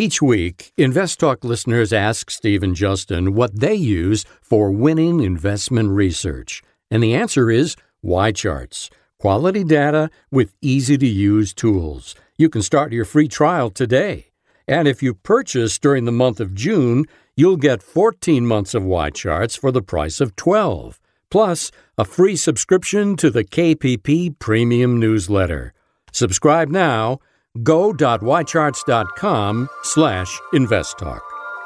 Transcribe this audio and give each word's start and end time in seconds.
Each 0.00 0.22
week, 0.22 0.72
Invest 0.78 1.20
Talk 1.20 1.44
listeners 1.44 1.92
ask 1.92 2.30
Steve 2.30 2.62
and 2.62 2.74
Justin 2.74 3.34
what 3.34 3.60
they 3.60 3.74
use 3.74 4.24
for 4.40 4.70
winning 4.70 5.20
investment 5.20 5.90
research. 5.90 6.62
And 6.90 7.02
the 7.02 7.14
answer 7.14 7.50
is 7.50 7.76
YCharts. 8.02 8.88
Quality 9.18 9.62
data 9.62 10.08
with 10.30 10.54
easy 10.62 10.96
to 10.96 11.06
use 11.06 11.52
tools. 11.52 12.14
You 12.38 12.48
can 12.48 12.62
start 12.62 12.94
your 12.94 13.04
free 13.04 13.28
trial 13.28 13.68
today. 13.68 14.30
And 14.66 14.88
if 14.88 15.02
you 15.02 15.12
purchase 15.12 15.78
during 15.78 16.06
the 16.06 16.12
month 16.12 16.40
of 16.40 16.54
June, 16.54 17.04
you'll 17.36 17.58
get 17.58 17.82
14 17.82 18.46
months 18.46 18.72
of 18.72 18.82
YCharts 18.82 19.58
for 19.58 19.70
the 19.70 19.82
price 19.82 20.18
of 20.18 20.34
12, 20.34 20.98
plus 21.30 21.70
a 21.98 22.06
free 22.06 22.36
subscription 22.36 23.16
to 23.16 23.28
the 23.28 23.44
KPP 23.44 24.38
Premium 24.38 24.98
Newsletter. 24.98 25.74
Subscribe 26.10 26.70
now. 26.70 27.18
Go.ycharts.com 27.62 29.68
slash 29.82 30.40
investtalk. 30.54 31.20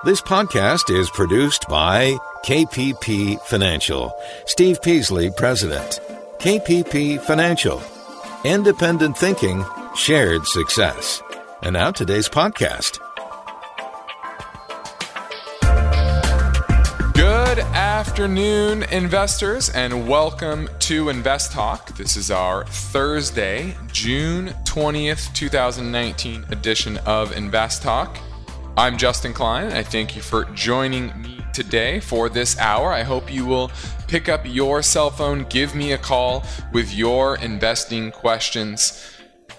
This 0.04 0.20
podcast 0.20 0.94
is 0.94 1.08
produced 1.10 1.66
by 1.68 2.16
KPP 2.44 3.40
Financial. 3.42 4.12
Steve 4.46 4.82
Peasley, 4.82 5.30
President. 5.30 6.00
KPP 6.38 7.20
Financial. 7.22 7.82
Independent 8.44 9.16
thinking, 9.16 9.64
shared 9.96 10.46
success. 10.46 11.22
And 11.62 11.72
now 11.74 11.90
today's 11.90 12.28
podcast. 12.28 13.00
Afternoon, 17.72 18.82
investors, 18.84 19.70
and 19.70 20.08
welcome 20.08 20.68
to 20.80 21.08
Invest 21.08 21.52
Talk. 21.52 21.96
This 21.96 22.16
is 22.16 22.30
our 22.30 22.64
Thursday, 22.66 23.76
June 23.92 24.48
20th, 24.64 25.32
2019 25.34 26.44
edition 26.50 26.98
of 26.98 27.36
Invest 27.36 27.82
Talk. 27.82 28.18
I'm 28.76 28.98
Justin 28.98 29.32
Klein. 29.32 29.72
I 29.72 29.82
thank 29.82 30.16
you 30.16 30.22
for 30.22 30.44
joining 30.46 31.20
me 31.22 31.44
today 31.52 32.00
for 32.00 32.28
this 32.28 32.58
hour. 32.58 32.92
I 32.92 33.02
hope 33.02 33.32
you 33.32 33.46
will 33.46 33.70
pick 34.08 34.28
up 34.28 34.42
your 34.44 34.82
cell 34.82 35.10
phone, 35.10 35.44
give 35.48 35.74
me 35.74 35.92
a 35.92 35.98
call 35.98 36.44
with 36.72 36.92
your 36.92 37.36
investing 37.36 38.10
questions. 38.10 39.10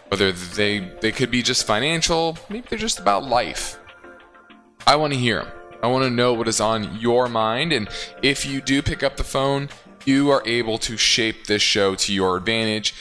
Whether 0.09 0.31
they, 0.31 0.79
they 1.01 1.11
could 1.11 1.31
be 1.31 1.41
just 1.41 1.65
financial, 1.65 2.37
maybe 2.49 2.67
they're 2.69 2.77
just 2.77 2.99
about 2.99 3.23
life. 3.23 3.79
I 4.85 4.97
want 4.97 5.13
to 5.13 5.19
hear 5.19 5.43
them. 5.43 5.51
I 5.81 5.87
want 5.87 6.03
to 6.03 6.09
know 6.09 6.33
what 6.33 6.47
is 6.47 6.59
on 6.59 6.99
your 6.99 7.27
mind. 7.27 7.71
And 7.71 7.89
if 8.21 8.45
you 8.45 8.61
do 8.61 8.81
pick 8.81 9.03
up 9.03 9.17
the 9.17 9.23
phone, 9.23 9.69
you 10.05 10.29
are 10.31 10.43
able 10.45 10.77
to 10.79 10.97
shape 10.97 11.47
this 11.47 11.61
show 11.61 11.95
to 11.95 12.13
your 12.13 12.37
advantage 12.37 12.93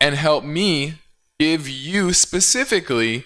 and 0.00 0.14
help 0.14 0.44
me 0.44 0.94
give 1.38 1.68
you 1.68 2.12
specifically 2.12 3.24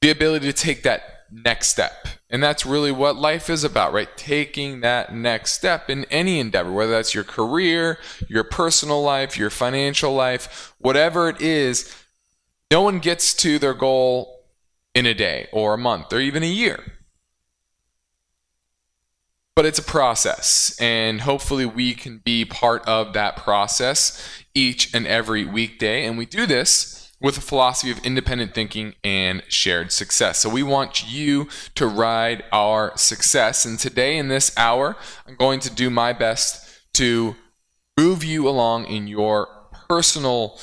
the 0.00 0.10
ability 0.10 0.46
to 0.46 0.52
take 0.52 0.82
that 0.82 1.24
next 1.30 1.70
step. 1.70 2.06
And 2.28 2.42
that's 2.42 2.66
really 2.66 2.90
what 2.92 3.16
life 3.16 3.48
is 3.48 3.62
about, 3.64 3.92
right? 3.92 4.08
Taking 4.16 4.80
that 4.80 5.14
next 5.14 5.52
step 5.52 5.88
in 5.88 6.04
any 6.06 6.40
endeavor, 6.40 6.72
whether 6.72 6.92
that's 6.92 7.14
your 7.14 7.24
career, 7.24 7.98
your 8.28 8.44
personal 8.44 9.02
life, 9.02 9.38
your 9.38 9.50
financial 9.50 10.12
life, 10.12 10.74
whatever 10.78 11.28
it 11.28 11.40
is. 11.40 11.94
No 12.70 12.82
one 12.82 12.98
gets 12.98 13.32
to 13.34 13.60
their 13.60 13.74
goal 13.74 14.44
in 14.94 15.06
a 15.06 15.14
day 15.14 15.48
or 15.52 15.74
a 15.74 15.78
month 15.78 16.12
or 16.12 16.18
even 16.18 16.42
a 16.42 16.46
year. 16.46 16.95
But 19.56 19.64
it's 19.64 19.78
a 19.78 19.82
process, 19.82 20.76
and 20.78 21.22
hopefully, 21.22 21.64
we 21.64 21.94
can 21.94 22.18
be 22.18 22.44
part 22.44 22.86
of 22.86 23.14
that 23.14 23.36
process 23.38 24.22
each 24.52 24.94
and 24.94 25.06
every 25.06 25.46
weekday. 25.46 26.04
And 26.04 26.18
we 26.18 26.26
do 26.26 26.44
this 26.44 27.10
with 27.22 27.38
a 27.38 27.40
philosophy 27.40 27.90
of 27.90 27.98
independent 28.04 28.54
thinking 28.54 28.94
and 29.02 29.42
shared 29.48 29.92
success. 29.92 30.38
So 30.38 30.50
we 30.50 30.62
want 30.62 31.10
you 31.10 31.48
to 31.74 31.86
ride 31.86 32.44
our 32.52 32.94
success. 32.98 33.64
And 33.64 33.78
today, 33.78 34.18
in 34.18 34.28
this 34.28 34.52
hour, 34.58 34.94
I'm 35.26 35.36
going 35.36 35.60
to 35.60 35.74
do 35.74 35.88
my 35.88 36.12
best 36.12 36.82
to 36.94 37.34
move 37.98 38.22
you 38.22 38.46
along 38.46 38.84
in 38.84 39.06
your 39.06 39.48
personal 39.88 40.60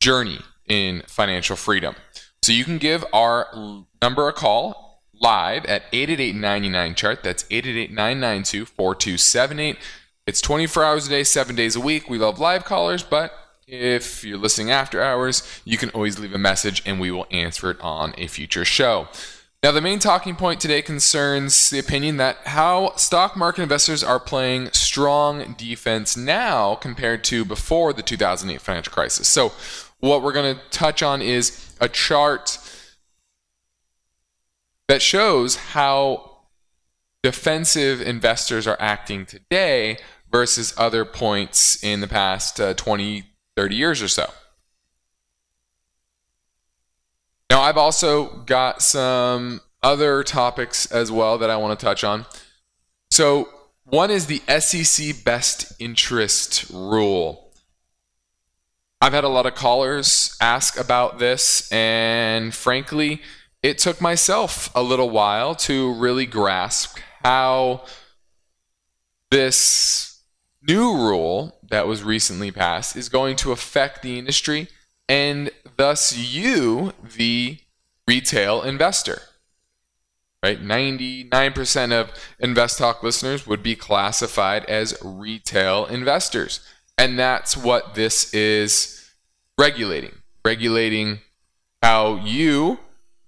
journey 0.00 0.40
in 0.68 1.02
financial 1.06 1.56
freedom. 1.56 1.94
So 2.42 2.52
you 2.52 2.64
can 2.64 2.76
give 2.76 3.06
our 3.14 3.48
number 4.02 4.28
a 4.28 4.34
call 4.34 4.83
live 5.24 5.64
at 5.64 5.84
888 5.90 6.96
chart. 6.96 7.22
That's 7.22 7.46
888 7.50 7.90
992 7.90 8.66
4278. 8.66 9.78
It's 10.26 10.42
24 10.42 10.84
hours 10.84 11.06
a 11.06 11.10
day, 11.10 11.24
seven 11.24 11.56
days 11.56 11.74
a 11.74 11.80
week. 11.80 12.10
We 12.10 12.18
love 12.18 12.38
live 12.38 12.66
callers, 12.66 13.02
but 13.02 13.32
if 13.66 14.22
you're 14.22 14.36
listening 14.36 14.70
after 14.70 15.02
hours, 15.02 15.42
you 15.64 15.78
can 15.78 15.88
always 15.90 16.18
leave 16.18 16.34
a 16.34 16.38
message 16.38 16.82
and 16.84 17.00
we 17.00 17.10
will 17.10 17.26
answer 17.30 17.70
it 17.70 17.80
on 17.80 18.12
a 18.18 18.26
future 18.26 18.66
show. 18.66 19.08
Now, 19.62 19.72
the 19.72 19.80
main 19.80 19.98
talking 19.98 20.36
point 20.36 20.60
today 20.60 20.82
concerns 20.82 21.70
the 21.70 21.78
opinion 21.78 22.18
that 22.18 22.36
how 22.44 22.94
stock 22.96 23.34
market 23.34 23.62
investors 23.62 24.04
are 24.04 24.20
playing 24.20 24.68
strong 24.72 25.54
defense 25.56 26.18
now 26.18 26.74
compared 26.74 27.24
to 27.24 27.46
before 27.46 27.94
the 27.94 28.02
2008 28.02 28.60
financial 28.60 28.92
crisis. 28.92 29.26
So, 29.26 29.52
what 30.00 30.22
we're 30.22 30.34
going 30.34 30.54
to 30.54 30.60
touch 30.68 31.02
on 31.02 31.22
is 31.22 31.74
a 31.80 31.88
chart 31.88 32.58
that 34.88 35.02
shows 35.02 35.56
how 35.56 36.38
defensive 37.22 38.00
investors 38.00 38.66
are 38.66 38.76
acting 38.78 39.24
today 39.24 39.96
versus 40.30 40.74
other 40.76 41.04
points 41.04 41.82
in 41.82 42.00
the 42.00 42.08
past 42.08 42.60
uh, 42.60 42.74
20, 42.74 43.24
30 43.56 43.74
years 43.74 44.02
or 44.02 44.08
so. 44.08 44.30
Now, 47.50 47.60
I've 47.60 47.76
also 47.76 48.42
got 48.46 48.82
some 48.82 49.60
other 49.82 50.22
topics 50.22 50.86
as 50.86 51.12
well 51.12 51.38
that 51.38 51.50
I 51.50 51.56
want 51.56 51.78
to 51.78 51.86
touch 51.86 52.02
on. 52.04 52.26
So, 53.10 53.48
one 53.84 54.10
is 54.10 54.26
the 54.26 54.42
SEC 54.60 55.24
best 55.24 55.72
interest 55.78 56.70
rule. 56.70 57.52
I've 59.00 59.12
had 59.12 59.24
a 59.24 59.28
lot 59.28 59.46
of 59.46 59.54
callers 59.54 60.36
ask 60.40 60.78
about 60.78 61.18
this, 61.18 61.70
and 61.70 62.54
frankly, 62.54 63.20
it 63.64 63.78
took 63.78 63.98
myself 63.98 64.70
a 64.74 64.82
little 64.82 65.08
while 65.08 65.54
to 65.54 65.94
really 65.94 66.26
grasp 66.26 66.98
how 67.24 67.82
this 69.30 70.20
new 70.68 70.92
rule 70.94 71.58
that 71.70 71.86
was 71.86 72.02
recently 72.02 72.50
passed 72.50 72.94
is 72.94 73.08
going 73.08 73.34
to 73.36 73.52
affect 73.52 74.02
the 74.02 74.18
industry 74.18 74.68
and 75.08 75.50
thus 75.78 76.14
you, 76.14 76.92
the 77.16 77.56
retail 78.06 78.60
investor. 78.60 79.22
Right? 80.42 80.62
99% 80.62 81.92
of 81.92 82.10
Invest 82.38 82.76
Talk 82.76 83.02
listeners 83.02 83.46
would 83.46 83.62
be 83.62 83.74
classified 83.74 84.66
as 84.66 84.94
retail 85.02 85.86
investors. 85.86 86.60
And 86.98 87.18
that's 87.18 87.56
what 87.56 87.94
this 87.94 88.34
is 88.34 89.10
regulating. 89.56 90.16
Regulating 90.44 91.20
how 91.82 92.16
you, 92.16 92.78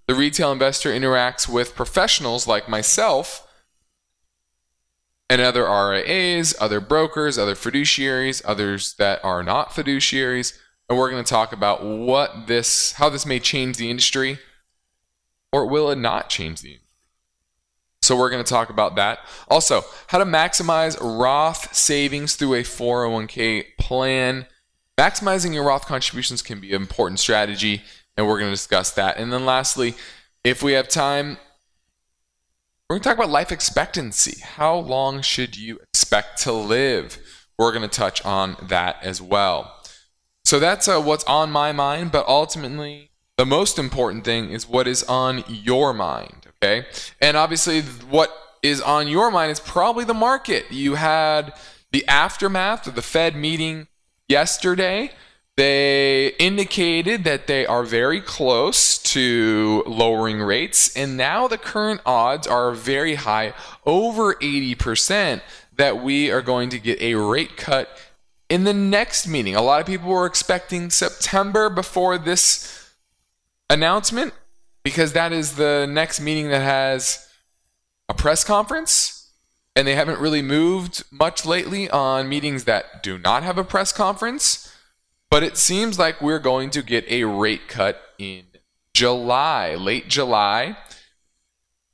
the 0.06 0.14
retail 0.14 0.52
investor, 0.52 0.90
interacts 0.90 1.48
with 1.48 1.74
professionals 1.74 2.46
like 2.46 2.68
myself 2.68 3.46
and 5.28 5.40
other 5.40 5.64
RIAs, 5.64 6.54
other 6.60 6.80
brokers, 6.80 7.36
other 7.36 7.54
fiduciaries, 7.54 8.42
others 8.44 8.94
that 8.94 9.24
are 9.24 9.42
not 9.42 9.70
fiduciaries. 9.70 10.56
And 10.88 10.96
we're 10.96 11.10
going 11.10 11.24
to 11.24 11.28
talk 11.28 11.52
about 11.52 11.84
what 11.84 12.46
this, 12.46 12.92
how 12.92 13.08
this 13.08 13.26
may 13.26 13.40
change 13.40 13.76
the 13.76 13.90
industry, 13.90 14.38
or 15.52 15.66
will 15.66 15.90
it 15.90 15.98
not 15.98 16.28
change 16.28 16.60
the 16.60 16.68
industry? 16.68 16.86
So 18.02 18.14
we're 18.14 18.30
going 18.30 18.44
to 18.44 18.48
talk 18.48 18.70
about 18.70 18.94
that. 18.94 19.18
Also, 19.48 19.82
how 20.06 20.18
to 20.18 20.24
maximize 20.24 20.96
Roth 21.00 21.74
savings 21.74 22.36
through 22.36 22.54
a 22.54 22.62
401k 22.62 23.76
plan. 23.78 24.46
Maximizing 24.96 25.52
your 25.52 25.64
Roth 25.64 25.86
contributions 25.86 26.40
can 26.40 26.60
be 26.60 26.72
an 26.72 26.80
important 26.80 27.18
strategy, 27.18 27.82
and 28.16 28.26
we're 28.26 28.38
going 28.38 28.50
to 28.50 28.54
discuss 28.54 28.90
that. 28.92 29.18
And 29.18 29.32
then 29.32 29.44
lastly, 29.44 29.94
if 30.44 30.62
we 30.62 30.72
have 30.72 30.88
time, 30.88 31.38
we're 32.88 32.94
going 32.94 33.02
to 33.02 33.08
talk 33.08 33.18
about 33.18 33.30
life 33.30 33.50
expectancy. 33.50 34.40
How 34.40 34.76
long 34.76 35.20
should 35.20 35.56
you 35.56 35.80
expect 35.92 36.42
to 36.42 36.52
live? 36.52 37.18
We're 37.58 37.72
going 37.72 37.88
to 37.88 37.88
touch 37.88 38.24
on 38.24 38.56
that 38.62 39.02
as 39.02 39.20
well. 39.20 39.72
So 40.44 40.60
that's 40.60 40.86
uh, 40.86 41.00
what's 41.00 41.24
on 41.24 41.50
my 41.50 41.72
mind, 41.72 42.12
but 42.12 42.26
ultimately, 42.28 43.10
the 43.36 43.44
most 43.44 43.78
important 43.78 44.24
thing 44.24 44.50
is 44.50 44.68
what 44.68 44.86
is 44.86 45.02
on 45.04 45.42
your 45.48 45.92
mind, 45.92 46.46
okay? 46.62 46.86
And 47.20 47.36
obviously, 47.36 47.82
what 47.82 48.32
is 48.62 48.80
on 48.80 49.08
your 49.08 49.30
mind 49.30 49.50
is 49.50 49.60
probably 49.60 50.04
the 50.04 50.14
market. 50.14 50.70
You 50.70 50.94
had 50.94 51.52
the 51.90 52.06
aftermath 52.06 52.86
of 52.86 52.94
the 52.94 53.02
Fed 53.02 53.34
meeting 53.34 53.88
yesterday 54.28 55.10
they 55.56 56.28
indicated 56.38 57.24
that 57.24 57.46
they 57.46 57.64
are 57.66 57.82
very 57.82 58.20
close 58.20 58.98
to 58.98 59.82
lowering 59.86 60.40
rates, 60.40 60.94
and 60.94 61.16
now 61.16 61.48
the 61.48 61.58
current 61.58 62.00
odds 62.04 62.46
are 62.46 62.72
very 62.72 63.14
high, 63.14 63.54
over 63.84 64.34
80%, 64.34 65.40
that 65.76 66.02
we 66.02 66.30
are 66.30 66.42
going 66.42 66.68
to 66.70 66.78
get 66.78 67.00
a 67.00 67.14
rate 67.14 67.56
cut 67.56 67.88
in 68.48 68.64
the 68.64 68.74
next 68.74 69.26
meeting. 69.26 69.56
A 69.56 69.62
lot 69.62 69.80
of 69.80 69.86
people 69.86 70.08
were 70.08 70.26
expecting 70.26 70.90
September 70.90 71.70
before 71.70 72.18
this 72.18 72.90
announcement. 73.70 74.32
because 74.86 75.14
that 75.14 75.32
is 75.32 75.56
the 75.56 75.84
next 75.90 76.20
meeting 76.20 76.48
that 76.48 76.62
has 76.62 77.28
a 78.08 78.14
press 78.14 78.44
conference, 78.44 79.32
and 79.74 79.84
they 79.84 79.96
haven't 79.96 80.20
really 80.20 80.42
moved 80.42 81.02
much 81.10 81.44
lately 81.44 81.90
on 81.90 82.28
meetings 82.28 82.62
that 82.66 83.02
do 83.02 83.18
not 83.18 83.42
have 83.42 83.58
a 83.58 83.64
press 83.64 83.92
conference. 83.92 84.65
But 85.30 85.42
it 85.42 85.56
seems 85.56 85.98
like 85.98 86.22
we're 86.22 86.38
going 86.38 86.70
to 86.70 86.82
get 86.82 87.04
a 87.08 87.24
rate 87.24 87.68
cut 87.68 88.00
in 88.18 88.44
July, 88.94 89.74
late 89.74 90.08
July. 90.08 90.76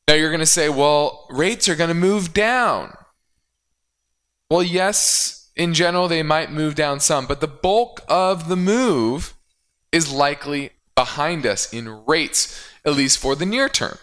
Now 0.06 0.14
you're 0.14 0.30
going 0.30 0.40
to 0.40 0.46
say, 0.46 0.68
well, 0.68 1.26
rates 1.30 1.68
are 1.68 1.74
going 1.74 1.88
to 1.88 1.94
move 1.94 2.32
down. 2.32 2.94
Well, 4.50 4.62
yes, 4.62 5.50
in 5.56 5.74
general, 5.74 6.08
they 6.08 6.22
might 6.22 6.52
move 6.52 6.74
down 6.74 7.00
some, 7.00 7.26
but 7.26 7.40
the 7.40 7.48
bulk 7.48 8.02
of 8.08 8.48
the 8.48 8.56
move 8.56 9.34
is 9.90 10.12
likely 10.12 10.70
behind 10.94 11.46
us 11.46 11.72
in 11.72 12.04
rates, 12.06 12.68
at 12.84 12.94
least 12.94 13.18
for 13.18 13.34
the 13.34 13.46
near 13.46 13.68
term. 13.68 13.98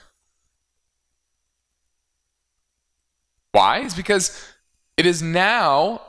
Why? 3.52 3.80
It's 3.80 3.96
because 3.96 4.54
it 4.98 5.06
is 5.06 5.22
now 5.22 6.02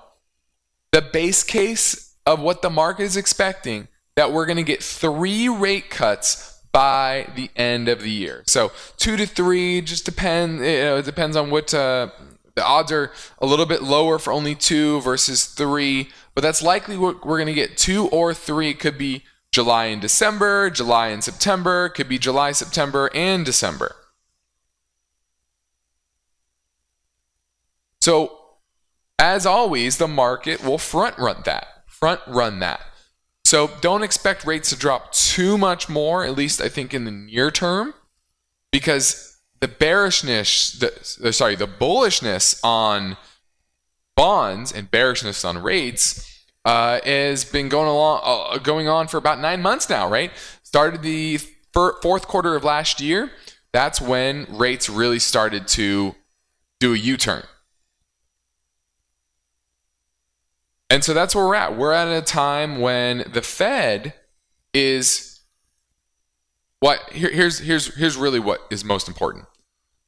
the 0.93 1.02
base 1.02 1.43
case 1.43 2.09
of 2.31 2.41
what 2.41 2.62
the 2.62 2.71
market 2.71 3.03
is 3.03 3.17
expecting 3.17 3.88
that 4.15 4.32
we're 4.32 4.47
going 4.47 4.56
to 4.56 4.62
get 4.62 4.82
three 4.82 5.49
rate 5.49 5.91
cuts 5.91 6.62
by 6.73 7.27
the 7.35 7.50
end 7.56 7.88
of 7.88 8.03
the 8.03 8.11
year. 8.11 8.44
So 8.47 8.71
two 8.97 9.17
to 9.17 9.27
three 9.27 9.81
just 9.81 10.05
depend. 10.05 10.59
You 10.59 10.82
know, 10.82 10.97
it 10.99 11.05
depends 11.05 11.37
on 11.37 11.50
what 11.50 11.75
uh, 11.75 12.11
the 12.55 12.65
odds 12.65 12.93
are. 12.93 13.11
A 13.41 13.47
little 13.47 13.67
bit 13.67 13.82
lower 13.82 14.19
for 14.19 14.32
only 14.32 14.55
two 14.55 15.00
versus 15.00 15.44
three, 15.44 16.11
but 16.35 16.43
that's 16.43 16.62
likely 16.62 16.97
what 16.97 17.27
we're 17.27 17.38
going 17.38 17.47
to 17.47 17.53
get. 17.53 17.77
Two 17.77 18.06
or 18.09 18.32
three 18.32 18.75
could 18.75 18.97
be 18.97 19.25
July 19.50 19.87
and 19.87 20.00
December, 20.00 20.71
July 20.71 21.09
and 21.09 21.25
September, 21.25 21.88
could 21.88 22.09
be 22.09 22.19
July, 22.19 22.53
September, 22.53 23.11
and 23.12 23.44
December. 23.44 23.97
So, 28.00 28.38
as 29.19 29.44
always, 29.44 29.99
the 29.99 30.09
market 30.09 30.62
will 30.62 30.79
front 30.79 31.19
run 31.19 31.43
that. 31.44 31.67
Front 32.00 32.20
run 32.26 32.58
that. 32.61 32.81
So, 33.44 33.70
don't 33.81 34.02
expect 34.02 34.44
rates 34.44 34.70
to 34.70 34.76
drop 34.76 35.12
too 35.12 35.58
much 35.58 35.88
more, 35.88 36.25
at 36.25 36.37
least 36.37 36.61
I 36.61 36.69
think 36.69 36.94
in 36.94 37.05
the 37.05 37.11
near 37.11 37.50
term, 37.50 37.94
because 38.70 39.38
the 39.61 39.69
bearishness, 39.69 40.73
the, 40.73 41.32
sorry, 41.32 41.56
the 41.56 41.67
bullishness 41.67 42.61
on 42.64 43.17
bonds 44.17 44.73
and 44.73 44.91
bearishness 44.91 45.44
on 45.44 45.58
rates 45.58 46.47
uh, 46.64 47.00
has 47.05 47.44
been 47.44 47.69
going 47.69 47.88
along, 47.88 48.20
uh, 48.25 48.58
going 48.58 48.88
on 48.88 49.08
for 49.08 49.17
about 49.17 49.41
nine 49.41 49.62
months 49.62 49.88
now. 49.88 50.08
Right, 50.08 50.31
started 50.62 51.03
the 51.03 51.38
fir- 51.73 52.00
fourth 52.00 52.29
quarter 52.29 52.55
of 52.55 52.64
last 52.64 53.00
year. 53.00 53.31
That's 53.73 54.00
when 54.00 54.46
rates 54.49 54.88
really 54.88 55.19
started 55.19 55.69
to 55.69 56.14
do 56.81 56.94
a 56.94 56.96
U-turn. 56.96 57.44
And 60.90 61.04
so 61.04 61.14
that's 61.14 61.34
where 61.34 61.46
we're 61.46 61.54
at. 61.54 61.78
We're 61.78 61.92
at 61.92 62.08
a 62.08 62.20
time 62.20 62.81
when 62.81 63.25
the 63.32 63.42
Fed 63.42 64.12
is 64.75 65.40
what 66.81 67.00
here, 67.12 67.31
here's 67.31 67.60
here's 67.60 67.94
here's 67.94 68.16
really 68.16 68.40
what 68.40 68.60
is 68.70 68.84
most 68.84 69.08
important. 69.08 69.46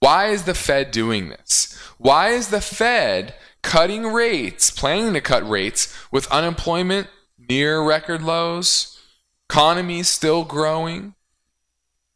Why 0.00 0.28
is 0.28 0.42
the 0.42 0.54
Fed 0.54 0.90
doing 0.90 1.28
this? 1.28 1.78
Why 1.98 2.30
is 2.30 2.48
the 2.48 2.60
Fed 2.60 3.34
cutting 3.62 4.06
rates, 4.08 4.70
planning 4.70 5.14
to 5.14 5.20
cut 5.20 5.48
rates 5.48 5.96
with 6.10 6.30
unemployment 6.30 7.08
near 7.38 7.82
record 7.82 8.22
lows, 8.22 9.00
economy 9.48 10.02
still 10.02 10.44
growing. 10.44 11.14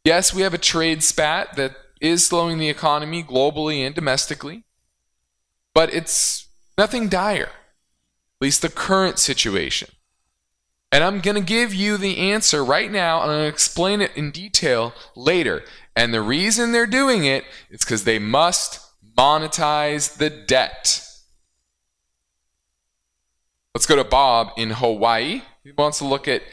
Yes, 0.03 0.33
we 0.33 0.41
have 0.41 0.53
a 0.53 0.59
trade 0.59 1.03
spat 1.03 1.55
that 1.55 1.75
is 1.99 2.25
slowing 2.25 2.59
the 2.59 2.69
economy 2.69 3.23
globally 3.23 3.85
and 3.85 3.95
domestically, 3.95 4.63
but 5.73 5.93
it's 5.93 6.47
nothing 6.77 7.09
dire, 7.09 7.49
at 8.39 8.45
least 8.45 8.61
the 8.61 8.69
current 8.69 9.17
situation. 9.19 9.89
And 10.91 11.03
I'm 11.03 11.19
going 11.19 11.35
to 11.35 11.41
give 11.41 11.73
you 11.73 11.97
the 11.97 12.17
answer 12.17 12.63
right 12.63 12.91
now, 12.91 13.21
and 13.21 13.31
to 13.31 13.47
explain 13.47 13.99
it 13.99 14.11
in 14.15 14.31
detail 14.31 14.93
later. 15.15 15.63
And 15.95 16.13
the 16.13 16.21
reason 16.21 16.71
they're 16.71 16.85
doing 16.85 17.25
it 17.25 17.43
is 17.69 17.81
because 17.81 18.03
they 18.03 18.19
must 18.19 18.79
monetize 19.17 20.17
the 20.17 20.29
debt. 20.29 21.03
Let's 23.73 23.85
go 23.85 23.95
to 23.95 24.03
Bob 24.03 24.49
in 24.57 24.69
Hawaii. 24.69 25.41
He 25.63 25.71
wants 25.71 25.97
to 25.97 26.05
look 26.05 26.27
at 26.27 26.43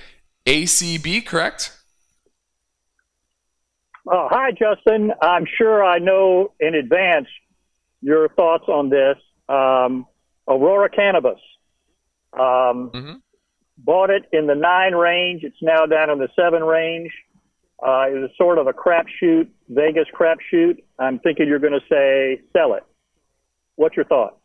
ACB, 0.47 1.25
correct? 1.25 1.73
Oh, 4.07 4.29
hi, 4.31 4.51
Justin. 4.51 5.13
I'm 5.23 5.47
sure 5.59 5.85
I 5.85 5.99
know 5.99 6.53
in 6.61 6.75
advance 6.75 7.29
your 8.03 8.29
thoughts 8.31 8.65
on 8.69 8.91
this. 8.91 9.17
Um, 9.49 10.07
Aurora 10.49 10.91
Cannabis. 10.91 11.41
Um, 12.35 12.91
mm-hmm. 12.91 13.15
Bought 13.79 14.11
it 14.11 14.25
in 14.33 14.47
the 14.47 14.55
nine 14.55 14.95
range. 14.95 15.43
It's 15.43 15.61
now 15.61 15.87
down 15.87 16.11
in 16.11 16.19
the 16.19 16.29
seven 16.37 16.63
range. 16.63 17.11
Uh, 17.83 18.07
it 18.09 18.21
was 18.21 18.31
sort 18.39 18.59
of 18.59 18.67
a 18.67 18.73
crapshoot, 18.73 19.49
Vegas 19.69 20.07
crapshoot. 20.15 20.83
I'm 20.99 21.19
thinking 21.19 21.49
you're 21.49 21.59
going 21.59 21.73
to 21.73 21.87
say 21.91 22.41
sell 22.53 22.75
it. 22.75 22.85
What's 23.77 23.97
your 23.97 24.05
thought? 24.05 24.39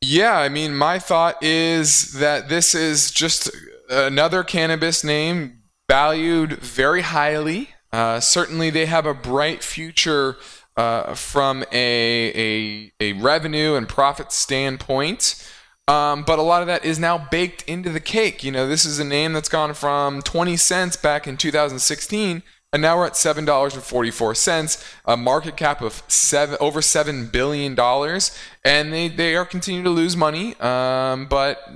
Yeah, 0.00 0.36
I 0.36 0.48
mean, 0.48 0.74
my 0.74 0.98
thought 0.98 1.42
is 1.42 2.12
that 2.14 2.48
this 2.48 2.74
is 2.74 3.10
just 3.10 3.50
another 3.88 4.42
cannabis 4.42 5.02
name 5.02 5.62
valued 5.88 6.54
very 6.58 7.02
highly. 7.02 7.70
Uh, 7.92 8.20
certainly, 8.20 8.68
they 8.68 8.86
have 8.86 9.06
a 9.06 9.14
bright 9.14 9.62
future 9.62 10.36
uh, 10.76 11.14
from 11.14 11.64
a, 11.72 12.32
a, 12.34 12.92
a 13.00 13.12
revenue 13.14 13.76
and 13.76 13.88
profit 13.88 14.32
standpoint. 14.32 15.48
Um, 15.86 16.22
but 16.22 16.38
a 16.38 16.42
lot 16.42 16.62
of 16.62 16.66
that 16.68 16.84
is 16.84 16.98
now 16.98 17.18
baked 17.18 17.62
into 17.68 17.90
the 17.90 18.00
cake. 18.00 18.42
You 18.42 18.50
know, 18.50 18.66
this 18.66 18.84
is 18.84 18.98
a 18.98 19.04
name 19.04 19.34
that's 19.34 19.50
gone 19.50 19.74
from 19.74 20.22
20 20.22 20.56
cents 20.56 20.96
back 20.96 21.26
in 21.26 21.36
2016 21.36 22.42
and 22.74 22.82
now 22.82 22.98
we're 22.98 23.06
at 23.06 23.16
seven 23.16 23.44
dollars 23.44 23.74
and 23.74 23.84
forty 23.84 24.10
four 24.10 24.34
cents, 24.34 24.84
a 25.04 25.16
market 25.16 25.56
cap 25.56 25.80
of 25.80 26.02
seven 26.08 26.56
over 26.60 26.82
seven 26.82 27.28
billion 27.28 27.76
dollars, 27.76 28.36
and 28.64 28.92
they 28.92 29.06
they 29.06 29.36
are 29.36 29.44
continuing 29.44 29.84
to 29.84 29.90
lose 29.90 30.16
money. 30.16 30.58
Um, 30.58 31.26
but 31.26 31.70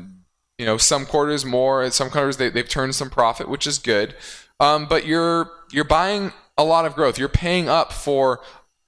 you 0.59 0.67
know, 0.67 0.77
some 0.77 1.07
quarters 1.07 1.45
more, 1.45 1.89
some 1.93 2.11
quarters 2.11 2.37
they, 2.37 2.51
they've 2.51 2.69
turned 2.69 2.97
some 2.97 3.11
profit, 3.11 3.49
which 3.49 3.65
is 3.65 3.79
good. 3.79 4.17
Um, 4.59 4.87
but 4.87 5.07
you're 5.07 5.53
you're 5.71 5.85
buying 5.85 6.33
a 6.59 6.65
lot 6.65 6.85
of 6.85 6.97
growth. 6.97 7.17
You're 7.17 7.29
paying 7.29 7.69
up 7.69 7.93
for 7.93 8.41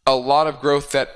a 0.05 0.17
lot 0.17 0.49
of 0.49 0.59
growth 0.61 0.91
that 0.91 1.11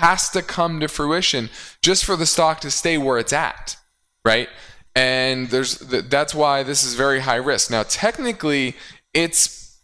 has 0.00 0.28
to 0.30 0.42
come 0.42 0.80
to 0.80 0.88
fruition 0.88 1.50
just 1.82 2.04
for 2.04 2.16
the 2.16 2.26
stock 2.26 2.60
to 2.60 2.70
stay 2.70 2.98
where 2.98 3.18
it's 3.18 3.32
at, 3.32 3.76
right? 4.24 4.48
And 4.94 5.48
there's 5.48 5.78
that's 5.78 6.34
why 6.34 6.62
this 6.62 6.84
is 6.84 6.94
very 6.94 7.20
high 7.20 7.36
risk. 7.36 7.70
Now, 7.70 7.84
technically, 7.84 8.76
it's 9.14 9.78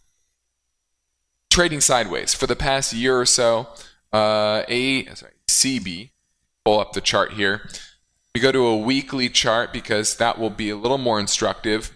trading 1.49 1.81
sideways 1.81 2.33
for 2.33 2.45
the 2.45 2.55
past 2.55 2.93
year 2.93 3.19
or 3.19 3.25
so. 3.25 3.67
Uh, 4.11 4.63
a 4.67 5.05
sorry, 5.15 5.33
CB, 5.47 6.11
pull 6.65 6.79
up 6.79 6.93
the 6.93 7.01
chart 7.01 7.33
here. 7.33 7.67
We 8.35 8.41
go 8.41 8.51
to 8.51 8.65
a 8.67 8.77
weekly 8.77 9.29
chart 9.29 9.71
because 9.71 10.17
that 10.17 10.37
will 10.37 10.49
be 10.49 10.69
a 10.69 10.75
little 10.75 10.97
more 10.97 11.19
instructive. 11.19 11.91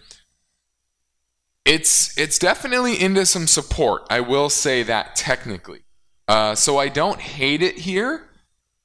It's 1.66 2.18
it's 2.18 2.40
definitely 2.40 3.00
into 3.00 3.26
some 3.26 3.46
support. 3.48 4.04
I 4.10 4.22
will 4.22 4.50
say 4.50 4.84
that 4.84 5.16
technically. 5.16 5.84
Uh, 6.32 6.56
so 6.56 6.78
I 6.78 6.88
don't 6.88 7.20
hate 7.20 7.62
it 7.62 7.80
here, 7.80 8.24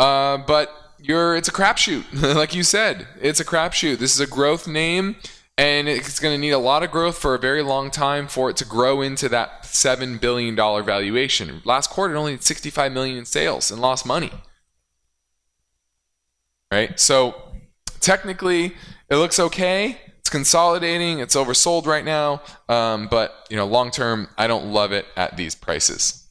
uh, 0.01 0.37
but 0.37 0.69
you're 0.99 1.37
it's 1.37 1.47
a 1.47 1.53
crapshoot, 1.53 2.05
like 2.35 2.57
you 2.57 2.65
said. 2.65 3.07
It's 3.21 3.39
a 3.39 3.45
crapshoot. 3.45 3.99
This 3.99 4.13
is 4.13 4.21
a 4.21 4.27
growth 4.27 4.67
name 4.67 5.15
and 5.57 5.89
it's 5.89 6.19
going 6.19 6.35
to 6.35 6.41
need 6.41 6.51
a 6.51 6.59
lot 6.59 6.83
of 6.83 6.91
growth 6.91 7.17
for 7.17 7.37
a 7.37 7.39
very 7.39 7.63
long 7.63 7.93
time 7.93 8.27
for 8.27 8.51
it 8.51 8.57
to 8.57 8.65
grow 8.65 9.01
into 9.01 9.29
that 9.29 9.65
seven 9.65 10.19
billion 10.19 10.57
dollar 10.57 10.83
valuation. 10.83 11.63
Last 11.65 11.89
quarter, 11.89 12.17
it 12.17 12.19
only 12.19 12.33
had 12.33 12.43
65 12.43 12.91
million 12.91 13.17
in 13.17 13.25
sales 13.25 13.71
and 13.71 13.81
lost 13.81 14.05
money. 14.05 14.33
Right, 16.73 16.99
so 16.99 17.53
technically, 18.01 18.75
it 19.09 19.17
looks 19.17 19.39
okay. 19.39 20.01
It's 20.19 20.29
consolidating. 20.29 21.21
It's 21.21 21.37
oversold 21.37 21.87
right 21.87 22.05
now, 22.05 22.43
um, 22.69 23.07
but 23.07 23.47
you 23.49 23.57
know, 23.57 23.67
long 23.67 23.93
term, 23.93 24.29
I 24.37 24.49
don't 24.49 24.73
love 24.73 24.91
it 24.91 25.07
at 25.17 25.37
these 25.37 25.55
prices. 25.55 26.26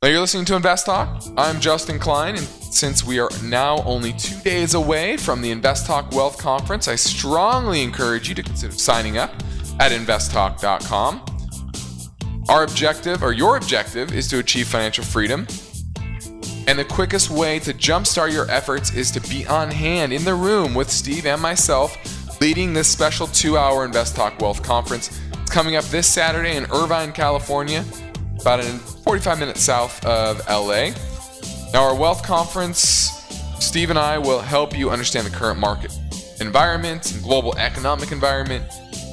Now 0.00 0.10
you're 0.10 0.20
listening 0.20 0.44
to 0.44 0.54
Invest 0.54 0.86
Talk. 0.86 1.24
I'm 1.36 1.58
Justin 1.58 1.98
Klein, 1.98 2.36
and 2.36 2.44
since 2.46 3.02
we 3.02 3.18
are 3.18 3.28
now 3.42 3.82
only 3.82 4.12
two 4.12 4.38
days 4.42 4.74
away 4.74 5.16
from 5.16 5.42
the 5.42 5.50
Invest 5.50 5.86
Talk 5.86 6.12
Wealth 6.12 6.38
Conference, 6.38 6.86
I 6.86 6.94
strongly 6.94 7.82
encourage 7.82 8.28
you 8.28 8.34
to 8.36 8.42
consider 8.44 8.72
signing 8.72 9.18
up 9.18 9.34
at 9.80 9.90
investtalk.com. 9.90 11.24
Our 12.48 12.62
objective, 12.62 13.24
or 13.24 13.32
your 13.32 13.56
objective, 13.56 14.12
is 14.12 14.28
to 14.28 14.38
achieve 14.38 14.68
financial 14.68 15.02
freedom. 15.02 15.48
And 16.68 16.78
the 16.78 16.86
quickest 16.88 17.30
way 17.30 17.58
to 17.58 17.74
jumpstart 17.74 18.32
your 18.32 18.48
efforts 18.52 18.94
is 18.94 19.10
to 19.10 19.20
be 19.22 19.48
on 19.48 19.68
hand 19.68 20.12
in 20.12 20.24
the 20.24 20.34
room 20.34 20.76
with 20.76 20.92
Steve 20.92 21.26
and 21.26 21.42
myself 21.42 22.40
leading 22.40 22.72
this 22.72 22.86
special 22.86 23.26
two 23.26 23.58
hour 23.58 23.84
Invest 23.84 24.14
Talk 24.14 24.40
Wealth 24.40 24.62
Conference 24.62 25.20
It's 25.42 25.50
coming 25.50 25.74
up 25.74 25.82
this 25.86 26.06
Saturday 26.06 26.54
in 26.56 26.66
Irvine, 26.66 27.10
California, 27.10 27.84
about 28.40 28.62
45 28.64 29.38
minutes 29.38 29.60
south 29.60 30.04
of 30.04 30.38
LA. 30.48 30.90
Now, 31.72 31.84
our 31.84 31.94
wealth 31.94 32.22
conference, 32.22 33.10
Steve 33.60 33.90
and 33.90 33.98
I 33.98 34.18
will 34.18 34.40
help 34.40 34.76
you 34.76 34.90
understand 34.90 35.26
the 35.26 35.30
current 35.30 35.58
market 35.58 35.96
environment 36.40 37.12
and 37.12 37.22
global 37.22 37.56
economic 37.58 38.12
environment, 38.12 38.64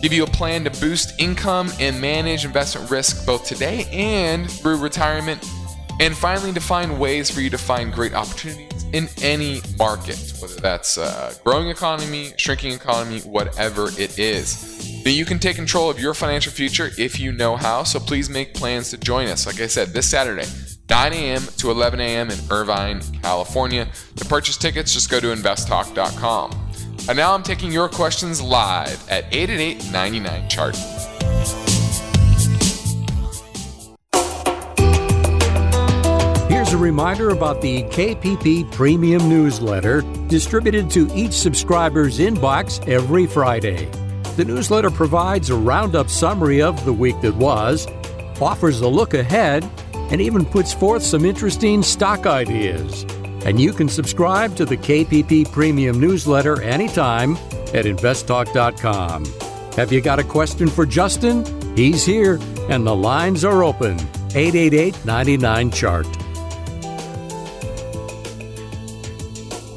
give 0.01 0.13
you 0.13 0.23
a 0.23 0.27
plan 0.27 0.63
to 0.63 0.69
boost 0.79 1.19
income 1.19 1.71
and 1.79 1.99
manage 1.99 2.45
investment 2.45 2.89
risk 2.91 3.25
both 3.25 3.45
today 3.45 3.85
and 3.91 4.49
through 4.49 4.77
retirement, 4.77 5.43
and 5.99 6.15
finally 6.15 6.51
define 6.51 6.99
ways 6.99 7.31
for 7.31 7.41
you 7.41 7.49
to 7.49 7.57
find 7.57 7.93
great 7.93 8.13
opportunities 8.13 8.85
in 8.93 9.09
any 9.21 9.61
market, 9.77 10.33
whether 10.39 10.55
that's 10.55 10.97
a 10.97 11.33
growing 11.43 11.69
economy, 11.69 12.33
shrinking 12.37 12.73
economy, 12.73 13.19
whatever 13.21 13.87
it 13.97 14.19
is. 14.19 14.74
Now, 15.05 15.11
you 15.11 15.23
can 15.23 15.37
take 15.37 15.55
control 15.55 15.91
of 15.91 15.99
your 15.99 16.15
financial 16.15 16.51
future 16.51 16.89
if 16.97 17.19
you 17.19 17.31
know 17.31 17.55
how, 17.55 17.83
so 17.83 17.99
please 17.99 18.27
make 18.27 18.55
plans 18.55 18.89
to 18.89 18.97
join 18.97 19.27
us. 19.27 19.45
Like 19.45 19.61
I 19.61 19.67
said, 19.67 19.89
this 19.89 20.09
Saturday, 20.09 20.47
9 20.89 21.13
a.m. 21.13 21.43
to 21.57 21.69
11 21.69 21.99
a.m. 21.99 22.31
in 22.31 22.39
Irvine, 22.49 23.01
California. 23.21 23.87
To 24.15 24.25
purchase 24.25 24.57
tickets, 24.57 24.93
just 24.93 25.11
go 25.11 25.19
to 25.19 25.27
investtalk.com. 25.27 26.59
And 27.07 27.15
now 27.15 27.35
I'm 27.35 27.43
taking 27.43 27.71
your 27.71 27.87
questions 27.87 28.41
live 28.41 29.07
at 29.07 29.25
888 29.31 29.91
99 29.91 30.49
chart. 30.49 30.75
Here's 36.49 36.73
a 36.73 36.77
reminder 36.77 37.29
about 37.29 37.61
the 37.61 37.83
KPP 37.83 38.71
Premium 38.71 39.29
Newsletter 39.29 40.01
distributed 40.29 40.89
to 40.89 41.07
each 41.13 41.33
subscriber's 41.33 42.17
inbox 42.17 42.87
every 42.87 43.27
Friday. 43.27 43.87
The 44.35 44.45
newsletter 44.45 44.91
provides 44.91 45.49
a 45.49 45.55
roundup 45.55 46.09
summary 46.09 46.61
of 46.61 46.83
the 46.85 46.93
week 46.93 47.19
that 47.21 47.35
was, 47.35 47.87
offers 48.41 48.81
a 48.81 48.87
look 48.87 49.13
ahead, 49.13 49.69
and 49.93 50.21
even 50.21 50.45
puts 50.45 50.73
forth 50.73 51.03
some 51.03 51.25
interesting 51.25 51.81
stock 51.81 52.25
ideas 52.25 53.05
and 53.45 53.59
you 53.59 53.71
can 53.71 53.87
subscribe 53.87 54.55
to 54.55 54.65
the 54.65 54.75
KPP 54.75 55.51
Premium 55.51 55.99
newsletter 55.99 56.61
anytime 56.61 57.37
at 57.73 57.85
investtalk.com. 57.85 59.25
Have 59.75 59.93
you 59.93 60.01
got 60.01 60.19
a 60.19 60.23
question 60.23 60.67
for 60.67 60.85
Justin? 60.85 61.45
He's 61.77 62.03
here, 62.03 62.39
and 62.69 62.85
the 62.85 62.95
lines 62.95 63.45
are 63.45 63.63
open. 63.63 63.99
888 64.33 65.05
99 65.05 65.71
Chart. 65.71 66.24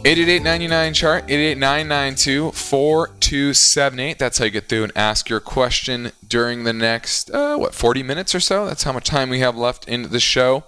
888 0.08 0.92
chart 0.94 1.24
888 1.28 2.54
4278 2.54 4.18
that's 4.18 4.38
how 4.38 4.44
you 4.46 4.50
get 4.50 4.68
through 4.68 4.84
and 4.84 4.92
ask 4.96 5.28
your 5.28 5.40
question 5.40 6.12
during 6.26 6.64
the 6.64 6.72
next 6.72 7.30
uh, 7.30 7.56
what 7.56 7.74
40 7.74 8.02
minutes 8.02 8.34
or 8.34 8.40
so 8.40 8.66
that's 8.66 8.84
how 8.84 8.92
much 8.92 9.04
time 9.04 9.28
we 9.28 9.40
have 9.40 9.56
left 9.56 9.86
in 9.86 10.10
the 10.10 10.20
show 10.20 10.64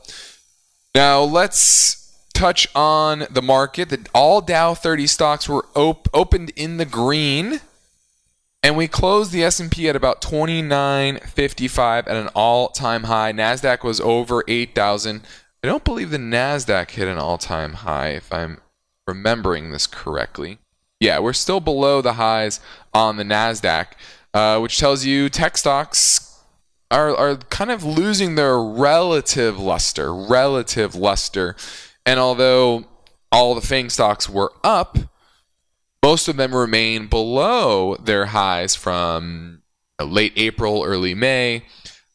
now 0.95 1.23
let's 1.23 2.01
touch 2.41 2.67
on 2.75 3.27
the 3.31 3.43
market. 3.43 3.91
That 3.91 4.09
all 4.15 4.41
Dow 4.41 4.75
30 4.75 5.07
stocks 5.07 5.49
were 5.49 5.67
op- 5.75 6.09
opened 6.15 6.53
in 6.57 6.79
the 6.79 6.87
green, 6.87 7.61
and 8.63 8.77
we 8.77 8.89
closed 8.89 9.31
the 9.31 9.45
S&P 9.45 9.89
at 9.89 9.97
about 9.97 10.23
29.55 10.23 11.99
at 11.99 12.09
an 12.09 12.29
all-time 12.29 13.05
high. 13.05 13.33
Nasdaq 13.33 13.85
was 13.85 14.01
over 14.01 14.43
8,000. 14.49 15.23
I 15.63 15.67
don't 15.67 15.85
believe 15.85 16.11
the 16.11 16.17
Nasdaq 16.17 16.91
hit 16.93 17.09
an 17.09 17.19
all-time 17.19 17.75
high, 17.75 18.09
if 18.09 18.33
I'm 18.33 18.59
remembering 19.07 19.71
this 19.71 19.87
correctly. 19.87 20.59
Yeah, 20.99 21.19
we're 21.19 21.33
still 21.33 21.61
below 21.61 22.03
the 22.03 22.15
highs 22.15 22.61
on 22.93 23.17
the 23.17 23.25
Nasdaq, 23.25 23.87
uh, 24.35 24.59
which 24.59 24.79
tells 24.79 25.05
you 25.05 25.29
tech 25.29 25.57
stocks 25.57 26.27
are 26.91 27.15
are 27.17 27.37
kind 27.37 27.71
of 27.71 27.85
losing 27.85 28.35
their 28.35 28.59
relative 28.59 29.59
luster. 29.59 30.15
Relative 30.15 30.95
luster 30.95 31.57
and 32.07 32.19
although 32.19 32.85
all 33.31 33.55
the 33.55 33.61
FANG 33.61 33.91
stocks 33.91 34.29
were 34.29 34.53
up, 34.65 34.99
most 36.03 36.29
of 36.29 36.37
them 36.37 36.55
remain 36.55 37.07
below 37.07 37.97
their 37.97 38.27
highs 38.27 38.75
from 38.75 39.63
late 40.03 40.33
April, 40.37 40.83
early 40.83 41.15
May. 41.15 41.65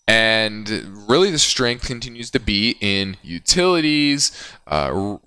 And 0.08 0.70
really, 1.08 1.32
the 1.32 1.40
strength 1.40 1.86
continues 1.86 2.30
to 2.32 2.40
be 2.40 2.78
in 2.80 3.18
utilities, 3.24 4.32
uh, 4.68 5.18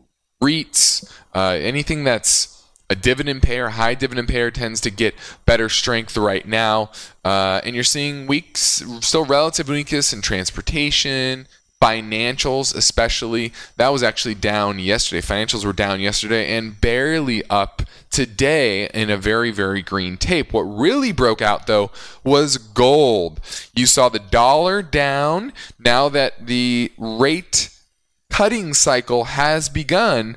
REITs, 0.43 1.11
uh, 1.35 1.58
anything 1.61 2.04
that's 2.04 2.58
a 2.90 2.94
dividend 2.94 3.42
payer, 3.42 3.68
high 3.70 3.94
dividend 3.94 4.28
payer 4.28 4.50
tends 4.50 4.80
to 4.80 4.90
get 4.90 5.14
better 5.44 5.68
strength 5.68 6.16
right 6.16 6.47
now. 6.47 6.90
Uh, 7.25 7.61
and 7.64 7.75
you're 7.75 7.85
seeing 7.85 8.26
weeks, 8.26 8.82
still 9.00 9.25
relative 9.25 9.68
weakness 9.68 10.12
in 10.12 10.23
transportation, 10.23 11.47
financials 11.82 12.75
especially. 12.75 13.52
That 13.76 13.90
was 13.90 14.02
actually 14.02 14.35
down 14.35 14.78
yesterday. 14.78 15.20
Financials 15.20 15.64
were 15.64 15.73
down 15.73 16.00
yesterday 16.00 16.56
and 16.56 16.80
barely 16.80 17.44
up 17.50 17.82
today 18.11 18.88
in 18.88 19.11
a 19.11 19.16
very 19.16 19.50
very 19.50 19.82
green 19.82 20.16
tape. 20.16 20.52
What 20.52 20.62
really 20.62 21.12
broke 21.12 21.42
out 21.42 21.66
though 21.66 21.90
was 22.25 22.56
gold. 22.56 23.40
You 23.75 23.87
saw 23.87 24.08
the 24.08 24.18
dollar 24.18 24.82
down 24.82 25.52
now 25.78 26.08
that 26.08 26.47
the 26.47 26.90
rate 26.97 27.70
cutting 28.30 28.73
cycle 28.73 29.25
has 29.25 29.68
begun 29.68 30.37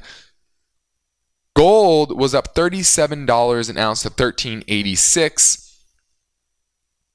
gold 1.55 2.17
was 2.17 2.33
up 2.33 2.55
$37 2.55 3.69
an 3.69 3.77
ounce 3.77 4.01
to 4.01 4.09
1386 4.09 5.67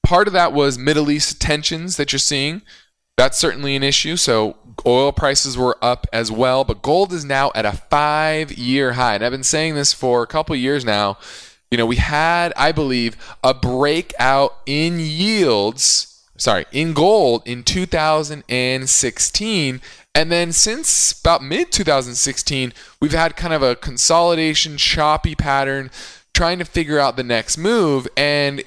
part 0.03 0.27
of 0.27 0.33
that 0.33 0.53
was 0.53 0.77
middle 0.77 1.11
east 1.11 1.41
tensions 1.41 1.97
that 1.97 2.13
you're 2.13 2.19
seeing 2.19 2.61
that's 3.17 3.39
certainly 3.39 3.75
an 3.75 3.83
issue. 3.83 4.15
So 4.15 4.55
oil 4.85 5.11
prices 5.11 5.57
were 5.57 5.77
up 5.81 6.07
as 6.13 6.31
well, 6.31 6.63
but 6.63 6.83
gold 6.83 7.11
is 7.11 7.25
now 7.25 7.51
at 7.55 7.65
a 7.65 7.71
five 7.71 8.51
year 8.51 8.93
high. 8.93 9.15
And 9.15 9.25
I've 9.25 9.31
been 9.31 9.43
saying 9.43 9.75
this 9.75 9.91
for 9.91 10.21
a 10.21 10.27
couple 10.27 10.55
years 10.55 10.85
now. 10.85 11.17
You 11.71 11.77
know, 11.77 11.85
we 11.85 11.97
had, 11.97 12.53
I 12.55 12.71
believe, 12.71 13.17
a 13.43 13.53
breakout 13.53 14.55
in 14.65 14.99
yields, 14.99 16.16
sorry, 16.37 16.65
in 16.71 16.93
gold 16.93 17.43
in 17.45 17.63
2016. 17.63 19.81
And 20.15 20.31
then 20.31 20.51
since 20.51 21.19
about 21.19 21.43
mid 21.43 21.71
2016, 21.71 22.73
we've 22.99 23.11
had 23.11 23.35
kind 23.35 23.53
of 23.53 23.61
a 23.61 23.75
consolidation, 23.75 24.77
choppy 24.77 25.35
pattern, 25.35 25.91
trying 26.33 26.57
to 26.59 26.65
figure 26.65 26.99
out 26.99 27.17
the 27.17 27.23
next 27.23 27.57
move. 27.57 28.07
And 28.15 28.63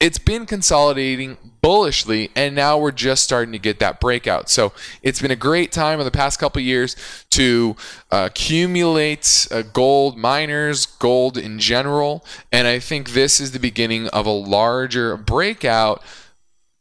it's 0.00 0.18
been 0.18 0.46
consolidating 0.46 1.36
bullishly 1.60 2.30
and 2.34 2.54
now 2.54 2.78
we're 2.78 2.90
just 2.90 3.22
starting 3.22 3.52
to 3.52 3.58
get 3.58 3.78
that 3.80 4.00
breakout 4.00 4.48
so 4.48 4.72
it's 5.02 5.20
been 5.20 5.30
a 5.30 5.36
great 5.36 5.70
time 5.70 6.00
in 6.00 6.06
the 6.06 6.10
past 6.10 6.40
couple 6.40 6.62
years 6.62 6.96
to 7.28 7.76
uh, 8.10 8.28
accumulate 8.30 9.46
uh, 9.50 9.60
gold 9.60 10.16
miners 10.16 10.86
gold 10.86 11.36
in 11.36 11.58
general 11.58 12.24
and 12.50 12.66
i 12.66 12.78
think 12.78 13.10
this 13.10 13.38
is 13.38 13.52
the 13.52 13.58
beginning 13.58 14.08
of 14.08 14.24
a 14.24 14.30
larger 14.30 15.18
breakout 15.18 16.02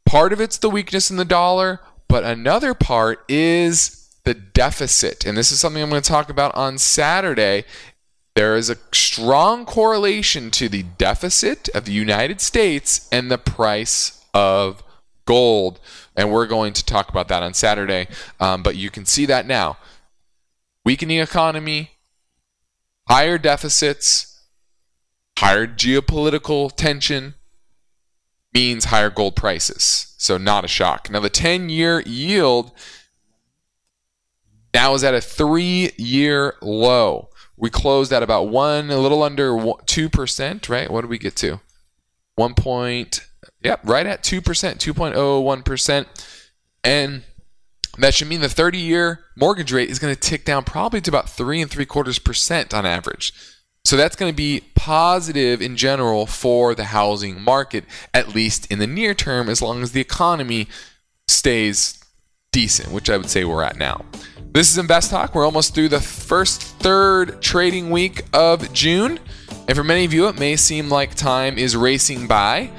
part 0.09 0.33
of 0.33 0.41
it's 0.41 0.57
the 0.57 0.69
weakness 0.69 1.11
in 1.11 1.17
the 1.17 1.25
dollar 1.25 1.79
but 2.07 2.23
another 2.23 2.73
part 2.73 3.23
is 3.29 4.09
the 4.23 4.33
deficit 4.33 5.25
and 5.25 5.37
this 5.37 5.51
is 5.51 5.59
something 5.59 5.83
i'm 5.83 5.89
going 5.89 6.01
to 6.01 6.09
talk 6.09 6.29
about 6.29 6.53
on 6.55 6.77
saturday 6.77 7.63
there 8.39 8.55
is 8.55 8.69
a 8.69 8.77
strong 8.93 9.65
correlation 9.65 10.49
to 10.49 10.69
the 10.69 10.83
deficit 10.97 11.67
of 11.75 11.83
the 11.83 11.91
United 11.91 12.39
States 12.39 13.09
and 13.11 13.29
the 13.29 13.37
price 13.37 14.23
of 14.33 14.81
gold. 15.25 15.79
And 16.15 16.31
we're 16.31 16.47
going 16.47 16.71
to 16.71 16.85
talk 16.85 17.09
about 17.09 17.27
that 17.27 17.43
on 17.43 17.53
Saturday. 17.53 18.07
Um, 18.39 18.63
but 18.63 18.77
you 18.77 18.89
can 18.89 19.05
see 19.05 19.25
that 19.25 19.45
now. 19.45 19.77
Weakening 20.85 21.19
economy, 21.19 21.91
higher 23.09 23.37
deficits, 23.37 24.41
higher 25.37 25.67
geopolitical 25.67 26.73
tension 26.73 27.33
means 28.53 28.85
higher 28.85 29.09
gold 29.09 29.35
prices. 29.35 30.13
So, 30.17 30.37
not 30.37 30.65
a 30.65 30.67
shock. 30.67 31.09
Now, 31.09 31.19
the 31.19 31.29
10 31.29 31.69
year 31.69 32.01
yield 32.01 32.71
now 34.73 34.93
is 34.93 35.03
at 35.03 35.13
a 35.13 35.21
three 35.21 35.91
year 35.97 36.55
low 36.61 37.29
we 37.59 37.69
closed 37.69 38.13
at 38.13 38.23
about 38.23 38.47
one, 38.47 38.89
a 38.89 38.97
little 38.97 39.21
under 39.21 39.73
two 39.85 40.09
percent, 40.09 40.69
right? 40.69 40.89
What 40.89 41.01
did 41.01 41.09
we 41.09 41.17
get 41.17 41.35
to? 41.37 41.59
One 42.35 42.53
point, 42.53 43.27
yep, 43.61 43.81
right 43.83 44.05
at 44.05 44.23
two 44.23 44.41
percent, 44.41 44.79
two 44.79 44.93
point 44.93 45.15
oh 45.15 45.41
one 45.41 45.61
percent, 45.61 46.07
and 46.83 47.23
that 47.97 48.13
should 48.13 48.29
mean 48.29 48.39
the 48.39 48.47
30-year 48.47 49.19
mortgage 49.35 49.73
rate 49.73 49.89
is 49.89 49.99
going 49.99 50.13
to 50.13 50.19
tick 50.19 50.45
down 50.45 50.63
probably 50.63 51.01
to 51.01 51.11
about 51.11 51.29
three 51.29 51.61
and 51.61 51.69
three 51.69 51.85
quarters 51.85 52.17
percent 52.17 52.73
on 52.73 52.85
average. 52.85 53.33
So 53.89 53.97
that's 53.97 54.15
going 54.15 54.31
to 54.31 54.35
be 54.35 54.61
positive 54.75 55.63
in 55.63 55.75
general 55.75 56.27
for 56.27 56.75
the 56.75 56.83
housing 56.83 57.41
market, 57.41 57.85
at 58.13 58.35
least 58.35 58.71
in 58.71 58.77
the 58.77 58.85
near 58.85 59.15
term, 59.15 59.49
as 59.49 59.63
long 59.63 59.81
as 59.81 59.93
the 59.93 59.99
economy 59.99 60.67
stays 61.27 61.99
decent, 62.51 62.91
which 62.91 63.09
I 63.09 63.17
would 63.17 63.31
say 63.31 63.45
we're 63.45 63.63
at 63.63 63.77
now. 63.77 64.05
This 64.51 64.69
is 64.69 64.77
Invest 64.77 65.09
Talk. 65.09 65.33
We're 65.33 65.43
almost 65.43 65.73
through 65.73 65.89
the 65.89 65.99
first 65.99 66.61
third 66.61 67.41
trading 67.41 67.89
week 67.89 68.21
of 68.31 68.71
June. 68.73 69.19
And 69.67 69.75
for 69.75 69.83
many 69.83 70.05
of 70.05 70.13
you, 70.13 70.27
it 70.27 70.37
may 70.37 70.55
seem 70.55 70.89
like 70.89 71.15
time 71.15 71.57
is 71.57 71.75
racing 71.75 72.27
by. 72.27 72.69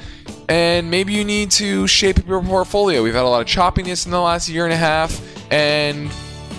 and 0.48 0.92
maybe 0.92 1.12
you 1.12 1.24
need 1.24 1.50
to 1.50 1.88
shape 1.88 2.20
up 2.20 2.28
your 2.28 2.40
portfolio. 2.40 3.02
We've 3.02 3.14
had 3.14 3.24
a 3.24 3.28
lot 3.28 3.40
of 3.40 3.48
choppiness 3.48 4.04
in 4.04 4.12
the 4.12 4.20
last 4.20 4.48
year 4.48 4.62
and 4.62 4.72
a 4.72 4.76
half, 4.76 5.20
and 5.52 6.08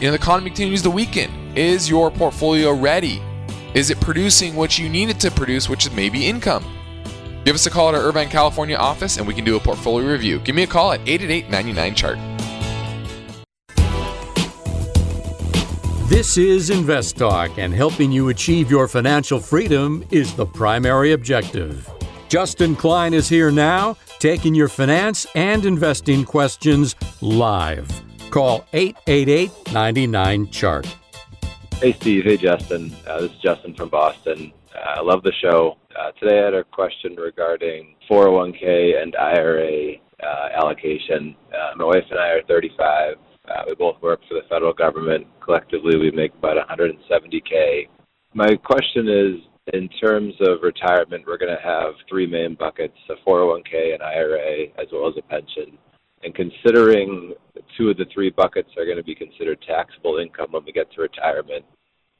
you 0.01 0.07
know 0.07 0.11
the 0.11 0.15
economy 0.15 0.49
continues 0.49 0.81
to 0.81 0.89
weaken. 0.89 1.31
Is 1.55 1.89
your 1.89 2.11
portfolio 2.11 2.73
ready? 2.73 3.21
Is 3.73 3.89
it 3.89 4.01
producing 4.01 4.55
what 4.57 4.77
you 4.77 4.89
need 4.89 5.09
it 5.09 5.19
to 5.21 5.31
produce, 5.31 5.69
which 5.69 5.85
is 5.85 5.93
maybe 5.93 6.27
income? 6.27 6.65
Give 7.45 7.55
us 7.55 7.65
a 7.67 7.69
call 7.69 7.87
at 7.87 7.95
our 7.95 8.01
Irvine, 8.01 8.27
California 8.27 8.75
office 8.75 9.17
and 9.17 9.25
we 9.25 9.33
can 9.33 9.45
do 9.45 9.55
a 9.55 9.59
portfolio 9.59 10.11
review. 10.11 10.39
Give 10.39 10.55
me 10.55 10.63
a 10.63 10.67
call 10.67 10.91
at 10.91 10.99
888 11.07 11.49
99 11.49 11.95
chart. 11.95 12.17
This 16.09 16.37
is 16.37 16.69
Invest 16.69 17.15
Talk, 17.15 17.57
and 17.57 17.73
helping 17.73 18.11
you 18.11 18.27
achieve 18.29 18.69
your 18.69 18.89
financial 18.89 19.39
freedom 19.39 20.05
is 20.11 20.33
the 20.33 20.45
primary 20.45 21.13
objective. 21.13 21.89
Justin 22.27 22.75
Klein 22.75 23.13
is 23.13 23.29
here 23.29 23.49
now, 23.49 23.95
taking 24.19 24.53
your 24.53 24.67
finance 24.67 25.25
and 25.35 25.65
investing 25.65 26.25
questions 26.25 26.95
live. 27.21 27.89
Call 28.29 28.65
888 28.73 29.71
99 29.71 30.51
Chart. 30.51 31.00
Hey, 31.81 31.93
Steve. 31.93 32.25
Hey, 32.25 32.37
Justin. 32.37 32.95
Uh, 33.07 33.21
this 33.21 33.31
is 33.31 33.37
Justin 33.39 33.73
from 33.73 33.89
Boston. 33.89 34.53
Uh, 34.75 34.99
I 34.99 35.01
love 35.01 35.23
the 35.23 35.33
show. 35.41 35.79
Uh, 35.99 36.11
today 36.11 36.39
I 36.39 36.45
had 36.45 36.53
a 36.53 36.63
question 36.63 37.15
regarding 37.15 37.95
401k 38.07 39.01
and 39.01 39.15
IRA 39.15 39.93
uh, 40.21 40.49
allocation. 40.61 41.35
Uh, 41.51 41.75
my 41.77 41.85
wife 41.85 42.03
and 42.11 42.19
I 42.19 42.27
are 42.33 42.43
35. 42.43 43.15
Uh, 43.47 43.63
we 43.67 43.73
both 43.73 43.99
work 43.99 44.19
for 44.29 44.35
the 44.35 44.47
federal 44.47 44.73
government. 44.73 45.25
Collectively, 45.43 45.97
we 45.97 46.11
make 46.11 46.35
about 46.35 46.57
170k. 46.69 47.87
My 48.35 48.55
question 48.57 49.09
is, 49.09 49.41
in 49.73 49.89
terms 49.99 50.35
of 50.41 50.61
retirement, 50.61 51.23
we're 51.25 51.39
going 51.39 51.57
to 51.57 51.63
have 51.63 51.95
three 52.07 52.27
main 52.27 52.53
buckets: 52.53 52.97
a 53.09 53.15
401k, 53.27 53.95
an 53.95 54.03
IRA, 54.03 54.65
as 54.77 54.85
well 54.93 55.07
as 55.07 55.15
a 55.17 55.23
pension. 55.23 55.79
And 56.23 56.35
considering 56.35 57.33
two 57.77 57.89
of 57.89 57.97
the 57.97 58.05
three 58.13 58.29
buckets 58.29 58.69
are 58.77 58.85
going 58.85 58.97
to 58.97 59.03
be 59.03 59.15
considered 59.15 59.59
taxable 59.67 60.17
income 60.17 60.47
when 60.51 60.63
we 60.65 60.71
get 60.71 60.91
to 60.93 61.01
retirement, 61.01 61.65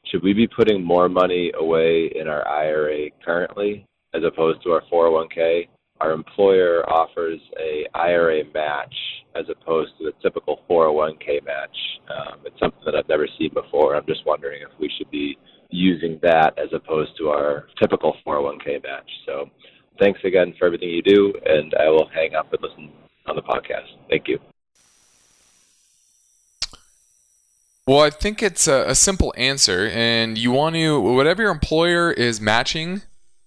should 0.06 0.22
we 0.22 0.32
be 0.32 0.48
putting 0.48 0.82
more 0.82 1.08
money 1.08 1.52
away 1.58 2.10
in 2.14 2.26
our 2.26 2.46
IRA 2.46 3.10
currently 3.24 3.86
as 4.14 4.22
opposed 4.24 4.62
to 4.64 4.70
our 4.70 4.82
401k? 4.92 5.68
Our 6.00 6.12
employer 6.12 6.84
offers 6.90 7.38
a 7.60 7.86
IRA 7.94 8.42
match 8.52 8.94
as 9.36 9.44
opposed 9.48 9.92
to 9.98 10.04
the 10.04 10.12
typical 10.20 10.60
401k 10.68 11.44
match. 11.44 11.76
Um, 12.10 12.40
it's 12.44 12.58
something 12.58 12.82
that 12.84 12.96
I've 12.96 13.08
never 13.08 13.28
seen 13.38 13.50
before. 13.54 13.94
I'm 13.94 14.06
just 14.06 14.26
wondering 14.26 14.62
if 14.62 14.80
we 14.80 14.90
should 14.98 15.10
be 15.10 15.38
using 15.70 16.18
that 16.22 16.58
as 16.58 16.68
opposed 16.72 17.16
to 17.18 17.28
our 17.28 17.68
typical 17.80 18.16
401k 18.26 18.82
match. 18.82 19.08
So 19.26 19.48
thanks 20.00 20.20
again 20.24 20.54
for 20.58 20.66
everything 20.66 20.90
you 20.90 21.02
do, 21.02 21.32
and 21.46 21.72
I 21.80 21.88
will 21.88 22.08
hang 22.12 22.34
up 22.34 22.52
and 22.52 22.62
listen 22.62 22.90
on 23.26 23.36
the 23.36 23.42
podcast. 23.42 23.88
Thank 24.08 24.28
you. 24.28 24.38
Well, 27.86 28.00
I 28.00 28.10
think 28.10 28.42
it's 28.42 28.68
a, 28.68 28.90
a, 28.90 28.94
simple 28.94 29.34
answer, 29.36 29.88
and 29.92 30.38
you 30.38 30.52
want 30.52 30.76
to, 30.76 31.00
whatever 31.00 31.42
your 31.42 31.50
employer 31.50 32.12
is 32.12 32.40
matching, 32.40 33.02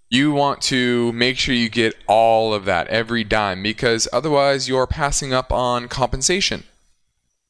you 0.09 0.33
want 0.33 0.61
to 0.63 1.13
make 1.13 1.37
sure 1.37 1.55
you 1.55 1.69
get 1.69 1.95
all 2.05 2.53
of 2.53 2.65
that, 2.65 2.87
every 2.87 3.23
dime, 3.23 3.63
because 3.63 4.09
otherwise 4.11 4.67
you're 4.67 4.87
passing 4.87 5.33
up 5.33 5.53
on 5.53 5.87
compensation. 5.87 6.65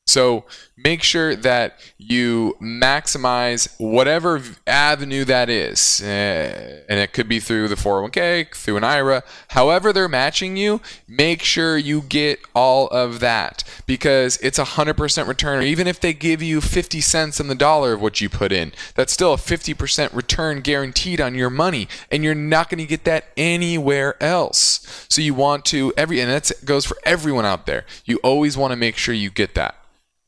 So 0.08 0.46
make 0.78 1.02
sure 1.02 1.36
that 1.36 1.80
you 1.98 2.56
maximize 2.62 3.68
whatever 3.80 4.40
avenue 4.68 5.26
that 5.26 5.50
is. 5.50 6.00
Uh, 6.02 6.84
and 6.88 7.00
it 7.00 7.12
could 7.12 7.28
be 7.28 7.40
through 7.40 7.70
the 7.70 7.76
401k, 7.76 8.54
through 8.54 8.78
an 8.78 8.84
IRA. 8.84 9.24
However, 9.50 9.92
they're 9.92 10.08
matching 10.08 10.58
you, 10.58 10.80
make 11.08 11.42
sure 11.42 11.76
you 11.76 12.02
get 12.02 12.40
all 12.54 12.88
of 12.90 13.20
that 13.20 13.64
because 13.88 14.38
it's 14.38 14.60
a 14.60 14.64
100% 14.64 15.28
return. 15.28 15.64
Even 15.64 15.88
if 15.88 16.00
they 16.00 16.14
give 16.14 16.42
you 16.42 16.62
50 16.62 17.02
cents 17.02 17.42
on 17.42 17.48
the 17.48 17.56
dollar 17.56 17.94
of 17.94 18.02
what 18.02 18.22
you 18.22 18.30
put 18.30 18.52
in, 18.52 18.74
that's 18.94 19.12
still 19.12 19.34
a 19.34 19.38
50% 19.38 20.14
return 20.14 20.62
guaranteed 20.62 21.20
on 21.20 21.34
your 21.34 21.50
money. 21.50 21.88
And 22.12 22.24
you're 22.24 22.36
not 22.36 22.70
going 22.70 22.78
to 22.78 22.86
get 22.86 23.06
that 23.06 23.26
anywhere 23.36 24.22
else. 24.24 25.06
So 25.10 25.22
you 25.22 25.34
want 25.34 25.66
to, 25.66 25.92
every, 25.98 26.22
and 26.22 26.30
that 26.30 26.52
goes 26.64 26.86
for 26.86 26.96
everyone 27.04 27.46
out 27.46 27.66
there. 27.66 27.86
You 28.06 28.20
always 28.24 28.56
want 28.56 28.72
to 28.72 28.78
make 28.78 28.98
sure 28.98 29.14
you 29.16 29.32
get 29.32 29.56
that. 29.56 29.76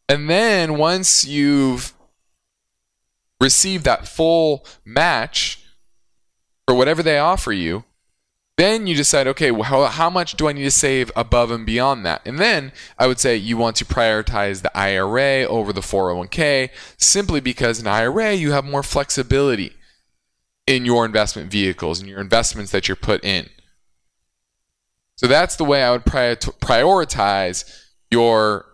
And 0.10 0.30
then 0.30 0.78
once 0.78 1.26
you've 1.26 1.94
received 3.42 3.84
that 3.86 4.08
full 4.08 4.66
match 4.86 5.64
for 6.66 6.76
whatever 6.76 7.04
they 7.04 7.20
offer 7.20 7.52
you, 7.52 7.84
then 8.58 8.88
you 8.88 8.96
decide, 8.96 9.28
okay, 9.28 9.52
well, 9.52 9.64
how, 9.64 9.86
how 9.86 10.10
much 10.10 10.34
do 10.36 10.48
I 10.48 10.54
need 10.54 10.64
to 10.64 10.72
save 10.72 11.12
above 11.16 11.52
and 11.52 11.64
beyond 11.66 12.06
that? 12.06 12.22
And 12.26 12.40
then 12.40 12.72
I 12.98 13.06
would 13.06 13.20
say 13.20 13.36
you 13.36 13.56
want 13.56 13.76
to 13.78 13.86
prioritize 13.86 14.64
the 14.64 14.76
IRA 14.76 15.44
over 15.44 15.72
the 15.72 15.82
401k 15.82 16.70
simply 16.98 17.40
because 17.40 17.80
in 17.80 17.86
IRA 17.86 18.34
you 18.34 18.54
have 18.54 18.66
more 18.66 18.82
flexibility 18.82 19.74
in 20.66 20.86
your 20.86 21.06
investment 21.06 21.52
vehicles 21.52 22.00
and 22.00 22.10
your 22.10 22.20
investments 22.20 22.72
that 22.72 22.88
you're 22.88 22.96
put 22.96 23.24
in. 23.24 23.48
So 25.16 25.28
that's 25.28 25.56
the 25.56 25.64
way 25.64 25.84
I 25.84 25.92
would 25.92 26.04
prioritize 26.04 27.86
your 28.10 28.66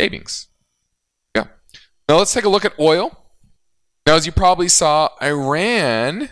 savings. 0.00 0.48
Yeah. 1.36 1.44
Now 2.08 2.16
let's 2.16 2.32
take 2.32 2.44
a 2.44 2.48
look 2.48 2.64
at 2.64 2.78
oil. 2.78 3.16
Now, 4.06 4.14
as 4.14 4.24
you 4.24 4.32
probably 4.32 4.68
saw, 4.68 5.10
Iran 5.20 6.30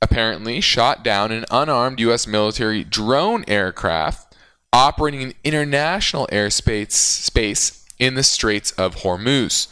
apparently 0.00 0.62
shot 0.62 1.04
down 1.04 1.30
an 1.30 1.44
unarmed 1.50 2.00
U.S. 2.00 2.26
military 2.26 2.82
drone 2.82 3.44
aircraft 3.46 4.34
operating 4.72 5.20
in 5.20 5.34
international 5.44 6.26
airspace 6.32 6.92
space 6.92 7.84
in 7.98 8.14
the 8.14 8.22
Straits 8.22 8.72
of 8.72 8.96
Hormuz. 8.96 9.68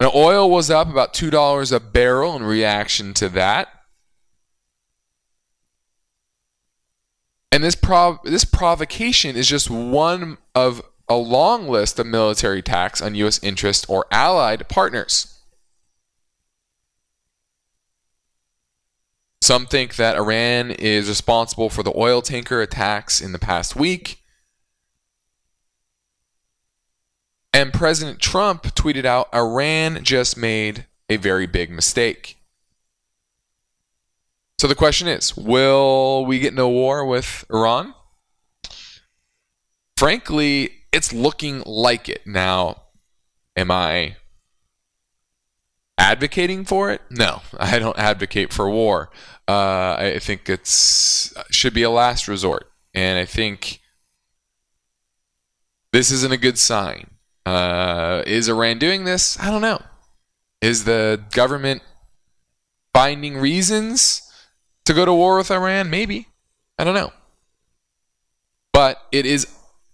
Now, 0.00 0.12
oil 0.14 0.48
was 0.48 0.70
up 0.70 0.88
about 0.88 1.14
$2 1.14 1.72
a 1.72 1.80
barrel 1.80 2.36
in 2.36 2.44
reaction 2.44 3.12
to 3.14 3.28
that. 3.30 3.68
And 7.50 7.64
this 7.64 7.74
prov- 7.74 8.20
this 8.24 8.44
provocation 8.44 9.36
is 9.36 9.48
just 9.48 9.70
one 9.70 10.38
of 10.54 10.82
a 11.08 11.16
long 11.16 11.68
list 11.68 11.98
of 11.98 12.06
military 12.06 12.60
attacks 12.60 13.02
on 13.02 13.14
U.S. 13.16 13.42
interests 13.42 13.84
or 13.88 14.06
allied 14.10 14.68
partners. 14.68 15.34
Some 19.42 19.66
think 19.66 19.96
that 19.96 20.16
Iran 20.16 20.70
is 20.70 21.06
responsible 21.06 21.68
for 21.68 21.82
the 21.82 21.92
oil 21.94 22.22
tanker 22.22 22.62
attacks 22.62 23.20
in 23.20 23.32
the 23.32 23.38
past 23.38 23.76
week. 23.76 24.22
And 27.52 27.70
President 27.72 28.20
Trump 28.20 28.62
tweeted 28.74 29.04
out 29.04 29.28
Iran 29.34 30.02
just 30.02 30.38
made 30.38 30.86
a 31.10 31.18
very 31.18 31.46
big 31.46 31.70
mistake. 31.70 32.38
So 34.58 34.66
the 34.66 34.74
question 34.74 35.08
is 35.08 35.36
will 35.36 36.24
we 36.24 36.38
get 36.38 36.52
into 36.52 36.62
a 36.62 36.68
war 36.70 37.04
with 37.04 37.44
Iran? 37.52 37.94
Frankly, 39.98 40.83
it's 40.94 41.12
looking 41.12 41.60
like 41.66 42.08
it. 42.08 42.24
Now, 42.24 42.82
am 43.56 43.70
I 43.72 44.16
advocating 45.98 46.64
for 46.64 46.92
it? 46.92 47.02
No, 47.10 47.42
I 47.58 47.78
don't 47.80 47.98
advocate 47.98 48.52
for 48.52 48.70
war. 48.70 49.10
Uh, 49.46 49.96
I 49.98 50.18
think 50.20 50.48
it's 50.48 51.34
should 51.50 51.74
be 51.74 51.82
a 51.82 51.90
last 51.90 52.28
resort, 52.28 52.70
and 52.94 53.18
I 53.18 53.24
think 53.24 53.80
this 55.92 56.10
isn't 56.12 56.32
a 56.32 56.38
good 56.38 56.58
sign. 56.58 57.10
Uh, 57.44 58.22
is 58.26 58.48
Iran 58.48 58.78
doing 58.78 59.04
this? 59.04 59.38
I 59.38 59.50
don't 59.50 59.60
know. 59.60 59.82
Is 60.62 60.84
the 60.84 61.22
government 61.32 61.82
finding 62.94 63.36
reasons 63.36 64.22
to 64.84 64.94
go 64.94 65.04
to 65.04 65.12
war 65.12 65.36
with 65.36 65.50
Iran? 65.50 65.90
Maybe. 65.90 66.28
I 66.78 66.84
don't 66.84 66.94
know. 66.94 67.12
But 68.72 69.02
it 69.12 69.26
is 69.26 69.46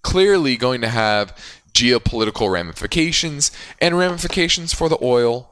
clearly 0.03 0.57
going 0.57 0.81
to 0.81 0.89
have 0.89 1.37
geopolitical 1.73 2.51
ramifications 2.51 3.51
and 3.81 3.97
ramifications 3.97 4.75
for 4.75 4.89
the 4.89 4.99
oil 5.03 5.51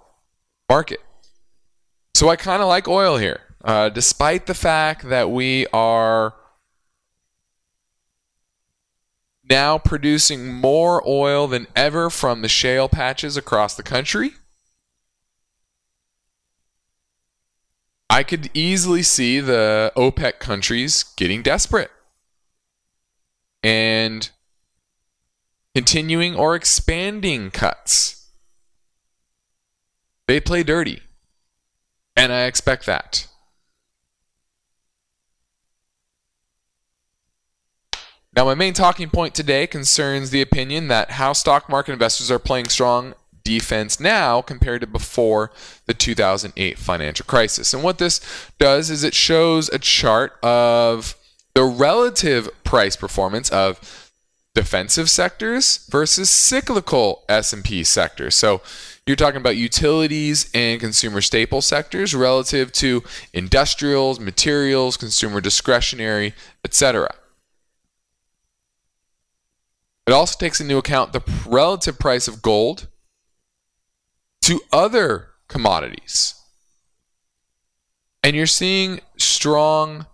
market. 0.68 1.00
So 2.14 2.28
I 2.28 2.36
kind 2.36 2.60
of 2.60 2.68
like 2.68 2.88
oil 2.88 3.16
here, 3.16 3.40
uh, 3.64 3.88
despite 3.88 4.46
the 4.46 4.54
fact 4.54 5.08
that 5.08 5.30
we 5.30 5.66
are 5.68 6.34
now 9.48 9.78
producing 9.78 10.52
more 10.52 11.02
oil 11.06 11.46
than 11.46 11.66
ever 11.74 12.10
from 12.10 12.42
the 12.42 12.48
shale 12.48 12.88
patches 12.88 13.36
across 13.36 13.74
the 13.74 13.82
country. 13.82 14.32
I 18.10 18.22
could 18.22 18.50
easily 18.54 19.02
see 19.02 19.40
the 19.40 19.92
OPEC 19.96 20.38
countries 20.38 21.04
getting 21.16 21.42
desperate. 21.42 21.90
And 23.62 24.30
continuing 25.78 26.34
or 26.34 26.56
expanding 26.56 27.52
cuts. 27.52 28.26
They 30.26 30.40
play 30.40 30.64
dirty, 30.64 31.02
and 32.16 32.32
I 32.32 32.46
expect 32.46 32.84
that. 32.86 33.28
Now, 38.34 38.44
my 38.44 38.56
main 38.56 38.74
talking 38.74 39.08
point 39.08 39.36
today 39.36 39.68
concerns 39.68 40.30
the 40.30 40.42
opinion 40.42 40.88
that 40.88 41.12
how 41.12 41.32
stock 41.32 41.68
market 41.68 41.92
investors 41.92 42.28
are 42.28 42.40
playing 42.40 42.70
strong 42.70 43.14
defense 43.44 44.00
now 44.00 44.42
compared 44.42 44.80
to 44.80 44.86
before 44.88 45.52
the 45.86 45.94
2008 45.94 46.76
financial 46.76 47.24
crisis. 47.24 47.72
And 47.72 47.84
what 47.84 47.98
this 47.98 48.20
does 48.58 48.90
is 48.90 49.04
it 49.04 49.14
shows 49.14 49.68
a 49.68 49.78
chart 49.78 50.40
of 50.42 51.14
the 51.54 51.62
relative 51.62 52.50
price 52.64 52.96
performance 52.96 53.48
of 53.50 54.07
defensive 54.58 55.08
sectors 55.08 55.86
versus 55.88 56.28
cyclical 56.28 57.22
S&P 57.28 57.84
sectors. 57.84 58.34
So 58.34 58.60
you're 59.06 59.14
talking 59.14 59.40
about 59.40 59.56
utilities 59.56 60.50
and 60.52 60.80
consumer 60.80 61.20
staple 61.20 61.62
sectors 61.62 62.12
relative 62.12 62.72
to 62.72 63.04
industrials, 63.32 64.18
materials, 64.18 64.96
consumer 64.96 65.40
discretionary, 65.40 66.34
etc. 66.64 67.14
It 70.08 70.12
also 70.12 70.36
takes 70.36 70.60
into 70.60 70.76
account 70.76 71.12
the 71.12 71.22
relative 71.46 72.00
price 72.00 72.26
of 72.26 72.42
gold 72.42 72.88
to 74.42 74.60
other 74.72 75.28
commodities. 75.46 76.34
And 78.24 78.34
you're 78.34 78.46
seeing 78.46 79.02
strong 79.18 80.06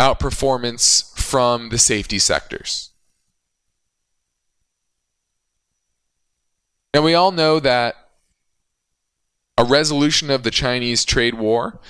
outperformance 0.00 1.16
from 1.16 1.68
the 1.68 1.78
safety 1.78 2.18
sectors. 2.18 2.90
And 6.94 7.04
we 7.04 7.14
all 7.14 7.32
know 7.32 7.60
that 7.60 7.96
a 9.56 9.64
resolution 9.64 10.30
of 10.30 10.42
the 10.42 10.50
Chinese 10.50 11.04
trade 11.04 11.34
war 11.34 11.80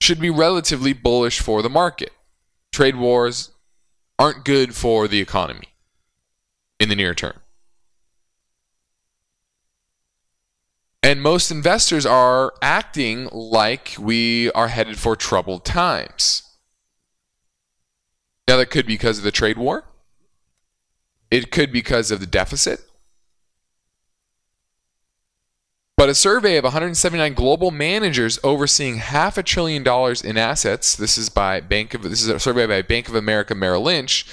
should 0.00 0.20
be 0.20 0.30
relatively 0.30 0.92
bullish 0.92 1.40
for 1.40 1.62
the 1.62 1.70
market. 1.70 2.10
Trade 2.72 2.96
wars 2.96 3.50
aren't 4.18 4.44
good 4.44 4.74
for 4.74 5.06
the 5.06 5.20
economy 5.20 5.68
in 6.78 6.88
the 6.88 6.96
near 6.96 7.14
term. 7.14 7.40
And 11.02 11.22
most 11.22 11.50
investors 11.50 12.04
are 12.04 12.52
acting 12.60 13.28
like 13.32 13.94
we 13.98 14.50
are 14.52 14.68
headed 14.68 14.98
for 14.98 15.16
troubled 15.16 15.64
times. 15.64 16.42
Now, 18.46 18.56
that 18.58 18.70
could 18.70 18.86
be 18.86 18.94
because 18.94 19.18
of 19.18 19.24
the 19.24 19.30
trade 19.30 19.56
war. 19.56 19.84
It 21.30 21.50
could 21.50 21.72
be 21.72 21.80
because 21.80 22.10
of 22.10 22.20
the 22.20 22.26
deficit. 22.26 22.80
But 26.00 26.08
a 26.08 26.14
survey 26.14 26.56
of 26.56 26.64
179 26.64 27.34
global 27.34 27.70
managers 27.70 28.38
overseeing 28.42 28.96
half 28.96 29.36
a 29.36 29.42
trillion 29.42 29.82
dollars 29.82 30.22
in 30.22 30.38
assets, 30.38 30.96
this 30.96 31.18
is 31.18 31.28
by 31.28 31.60
Bank 31.60 31.92
of 31.92 32.02
this 32.02 32.22
is 32.22 32.28
a 32.28 32.40
survey 32.40 32.66
by 32.66 32.80
Bank 32.80 33.06
of 33.08 33.14
America 33.14 33.54
Merrill 33.54 33.82
Lynch, 33.82 34.24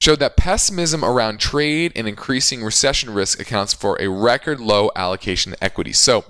showed 0.00 0.18
that 0.18 0.36
pessimism 0.36 1.04
around 1.04 1.38
trade 1.38 1.92
and 1.94 2.08
increasing 2.08 2.64
recession 2.64 3.14
risk 3.14 3.38
accounts 3.38 3.72
for 3.72 3.96
a 4.02 4.08
record 4.08 4.58
low 4.58 4.90
allocation 4.96 5.52
to 5.52 5.62
equities. 5.64 6.00
So, 6.00 6.24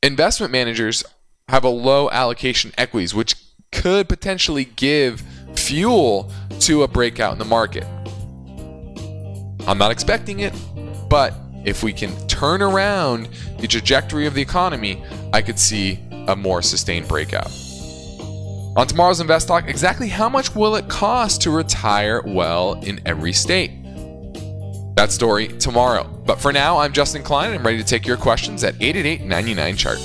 investment 0.00 0.52
managers 0.52 1.02
have 1.48 1.64
a 1.64 1.68
low 1.68 2.08
allocation 2.10 2.72
equities, 2.78 3.12
which 3.12 3.34
could 3.72 4.08
potentially 4.08 4.64
give 4.64 5.24
fuel 5.54 6.30
to 6.60 6.82
a 6.82 6.88
breakout 6.88 7.32
in 7.32 7.38
the 7.38 7.44
market. 7.44 7.84
I'm 9.66 9.78
not 9.78 9.90
expecting 9.90 10.40
it, 10.40 10.54
but 11.08 11.34
if 11.64 11.82
we 11.82 11.92
can 11.92 12.14
turn 12.28 12.62
around 12.62 13.28
the 13.58 13.66
trajectory 13.66 14.26
of 14.26 14.34
the 14.34 14.42
economy, 14.42 15.02
I 15.32 15.42
could 15.42 15.58
see 15.58 16.00
a 16.28 16.34
more 16.34 16.62
sustained 16.62 17.08
breakout. 17.08 17.50
On 18.76 18.86
tomorrow's 18.86 19.20
Invest 19.20 19.48
Talk, 19.48 19.68
exactly 19.68 20.08
how 20.08 20.28
much 20.28 20.54
will 20.54 20.76
it 20.76 20.88
cost 20.88 21.42
to 21.42 21.50
retire 21.50 22.22
well 22.24 22.80
in 22.82 23.00
every 23.04 23.32
state? 23.32 23.72
That 24.94 25.10
story 25.10 25.48
tomorrow. 25.48 26.04
But 26.04 26.40
for 26.40 26.52
now, 26.52 26.78
I'm 26.78 26.92
Justin 26.92 27.22
Klein 27.22 27.50
and 27.50 27.58
I'm 27.58 27.66
ready 27.66 27.78
to 27.78 27.84
take 27.84 28.06
your 28.06 28.16
questions 28.16 28.64
at 28.64 28.74
888 28.80 29.26
99 29.26 29.76
Chart. 29.76 29.98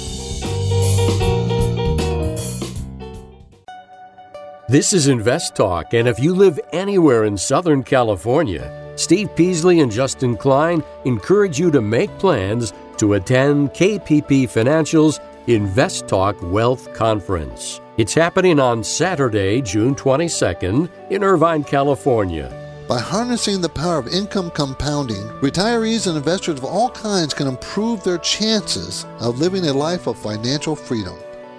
This 4.73 4.91
is 4.91 5.07
Invest 5.07 5.55
Talk, 5.55 5.93
and 5.93 6.07
if 6.07 6.19
you 6.19 6.33
live 6.33 6.59
anywhere 6.71 7.25
in 7.25 7.37
Southern 7.37 7.83
California, 7.83 8.91
Steve 8.95 9.29
Peasley 9.35 9.81
and 9.81 9.91
Justin 9.91 10.35
Klein 10.35 10.83
encourage 11.05 11.59
you 11.59 11.69
to 11.69 11.79
make 11.79 12.09
plans 12.17 12.73
to 12.97 13.13
attend 13.13 13.69
KPP 13.75 14.49
Financial's 14.49 15.19
Invest 15.45 16.07
Talk 16.07 16.35
Wealth 16.41 16.91
Conference. 16.95 17.81
It's 17.97 18.15
happening 18.15 18.59
on 18.59 18.83
Saturday, 18.83 19.61
June 19.61 19.93
22nd 19.93 20.89
in 21.11 21.23
Irvine, 21.23 21.63
California. 21.63 22.51
By 22.87 22.97
harnessing 22.97 23.61
the 23.61 23.69
power 23.69 23.99
of 23.99 24.07
income 24.07 24.49
compounding, 24.49 25.21
retirees 25.43 26.07
and 26.07 26.17
investors 26.17 26.57
of 26.57 26.65
all 26.65 26.89
kinds 26.89 27.35
can 27.35 27.45
improve 27.45 28.03
their 28.03 28.17
chances 28.17 29.05
of 29.19 29.37
living 29.37 29.67
a 29.67 29.71
life 29.71 30.07
of 30.07 30.17
financial 30.17 30.75
freedom. 30.75 31.15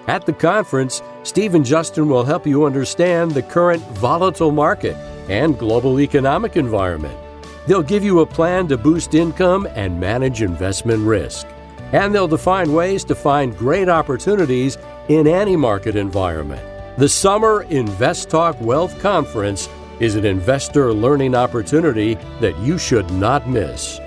At 0.06 0.26
the 0.26 0.34
conference, 0.34 1.02
Steve 1.22 1.54
and 1.54 1.64
Justin 1.64 2.08
will 2.08 2.24
help 2.24 2.46
you 2.46 2.66
understand 2.66 3.30
the 3.30 3.42
current 3.42 3.82
volatile 3.92 4.52
market 4.52 4.96
and 5.30 5.58
global 5.58 5.98
economic 5.98 6.56
environment. 6.56 7.18
They'll 7.66 7.82
give 7.82 8.04
you 8.04 8.20
a 8.20 8.26
plan 8.26 8.68
to 8.68 8.76
boost 8.76 9.14
income 9.14 9.66
and 9.74 9.98
manage 9.98 10.42
investment 10.42 11.06
risk. 11.06 11.46
And 11.92 12.14
they'll 12.14 12.28
define 12.28 12.74
ways 12.74 13.04
to 13.04 13.14
find 13.14 13.56
great 13.56 13.88
opportunities 13.88 14.76
in 15.08 15.26
any 15.26 15.56
market 15.56 15.96
environment. 15.96 16.62
The 16.98 17.08
Summer 17.08 17.62
Invest 17.62 18.28
Talk 18.28 18.60
Wealth 18.60 19.00
Conference 19.00 19.70
is 20.00 20.16
an 20.16 20.26
investor 20.26 20.92
learning 20.92 21.34
opportunity 21.34 22.14
that 22.40 22.58
you 22.58 22.76
should 22.76 23.10
not 23.12 23.48
miss. 23.48 24.00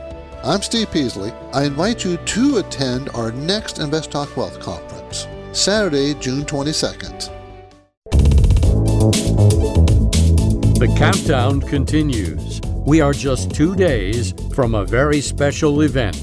I'm 0.43 0.61
Steve 0.61 0.91
Peasley. 0.91 1.31
I 1.53 1.63
invite 1.63 2.05
you 2.05 2.17
to 2.17 2.57
attend 2.57 3.09
our 3.09 3.31
next 3.31 3.79
Invest 3.79 4.11
Talk 4.11 4.37
Wealth 4.37 4.59
Conference, 4.59 4.86
Saturday, 5.51 6.13
June 6.15 6.43
22nd. 6.43 7.33
The 10.79 10.93
countdown 10.97 11.61
continues. 11.61 12.61
We 12.85 13.01
are 13.01 13.13
just 13.13 13.53
two 13.55 13.75
days 13.75 14.33
from 14.53 14.75
a 14.75 14.85
very 14.85 15.21
special 15.21 15.81
event 15.81 16.15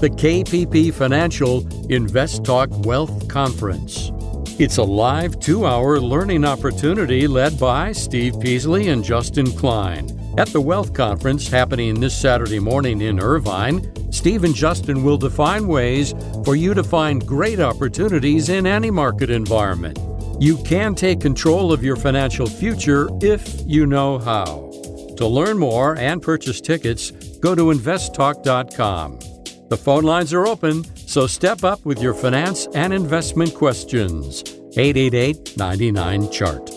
the 0.00 0.08
KPP 0.08 0.94
Financial 0.94 1.66
Invest 1.92 2.42
Talk 2.42 2.70
Wealth 2.86 3.28
Conference. 3.28 4.10
It's 4.60 4.76
a 4.76 4.82
live 4.82 5.40
two 5.40 5.64
hour 5.64 5.98
learning 5.98 6.44
opportunity 6.44 7.26
led 7.26 7.58
by 7.58 7.92
Steve 7.92 8.38
Peasley 8.40 8.88
and 8.88 9.02
Justin 9.02 9.50
Klein. 9.52 10.06
At 10.36 10.48
the 10.48 10.60
Wealth 10.60 10.92
Conference 10.92 11.48
happening 11.48 11.98
this 11.98 12.14
Saturday 12.14 12.58
morning 12.58 13.00
in 13.00 13.20
Irvine, 13.20 13.90
Steve 14.12 14.44
and 14.44 14.54
Justin 14.54 15.02
will 15.02 15.16
define 15.16 15.66
ways 15.66 16.12
for 16.44 16.56
you 16.56 16.74
to 16.74 16.84
find 16.84 17.26
great 17.26 17.58
opportunities 17.58 18.50
in 18.50 18.66
any 18.66 18.90
market 18.90 19.30
environment. 19.30 19.98
You 20.38 20.58
can 20.58 20.94
take 20.94 21.22
control 21.22 21.72
of 21.72 21.82
your 21.82 21.96
financial 21.96 22.46
future 22.46 23.08
if 23.22 23.62
you 23.64 23.86
know 23.86 24.18
how. 24.18 24.70
To 25.16 25.26
learn 25.26 25.58
more 25.58 25.96
and 25.96 26.20
purchase 26.20 26.60
tickets, 26.60 27.12
go 27.12 27.54
to 27.54 27.72
investtalk.com. 27.72 29.29
The 29.70 29.76
phone 29.76 30.02
lines 30.02 30.32
are 30.32 30.48
open, 30.48 30.82
so 30.96 31.28
step 31.28 31.62
up 31.62 31.86
with 31.86 32.02
your 32.02 32.12
finance 32.12 32.66
and 32.74 32.92
investment 32.92 33.54
questions. 33.54 34.42
888 34.76 35.56
99 35.56 36.32
Chart. 36.32 36.68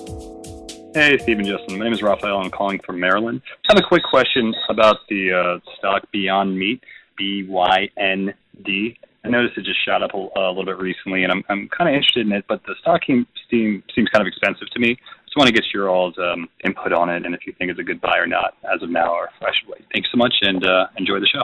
Hey, 0.94 1.18
Stephen 1.18 1.44
Justin. 1.44 1.80
My 1.80 1.86
name 1.86 1.94
is 1.94 2.04
Raphael. 2.04 2.38
I'm 2.38 2.52
calling 2.52 2.80
from 2.86 3.00
Maryland. 3.00 3.42
I 3.68 3.74
have 3.74 3.84
a 3.84 3.88
quick 3.88 4.04
question 4.08 4.54
about 4.70 4.98
the 5.10 5.34
uh, 5.34 5.72
stock 5.80 6.04
Beyond 6.12 6.56
Meat, 6.56 6.84
B 7.18 7.48
Y 7.50 7.90
N 7.98 8.32
D. 8.64 8.96
I 9.26 9.30
noticed 9.30 9.58
it 9.58 9.66
just 9.66 9.84
shot 9.84 10.04
up 10.04 10.14
a, 10.14 10.18
a 10.40 10.50
little 10.50 10.66
bit 10.66 10.78
recently, 10.78 11.24
and 11.24 11.32
I'm, 11.32 11.44
I'm 11.50 11.70
kind 11.70 11.90
of 11.90 11.96
interested 11.96 12.28
in 12.28 12.32
it, 12.32 12.46
but 12.48 12.62
the 12.68 12.76
stock 12.82 13.02
seems, 13.08 13.26
seems 13.50 14.10
kind 14.14 14.22
of 14.22 14.28
expensive 14.28 14.70
to 14.70 14.80
me 14.80 14.92
I 14.92 15.26
just 15.26 15.38
want 15.38 15.48
to 15.48 15.54
get 15.54 15.64
your 15.74 15.90
all's 15.90 16.16
um, 16.20 16.48
input 16.64 16.94
on 16.94 17.10
it 17.10 17.26
and 17.26 17.34
if 17.34 17.48
you 17.48 17.54
think 17.58 17.72
it's 17.72 17.80
a 17.80 17.84
good 17.84 18.00
buy 18.02 18.20
or 18.20 18.28
not 18.28 18.56
as 18.72 18.84
of 18.84 18.92
now 18.92 19.16
or 19.16 19.26
if 19.26 19.42
I 19.42 19.50
should 19.60 19.68
wait. 19.68 19.84
Thanks 19.92 20.10
so 20.12 20.18
much 20.18 20.36
and 20.42 20.64
uh, 20.64 20.86
enjoy 20.96 21.20
the 21.20 21.26
show. 21.26 21.42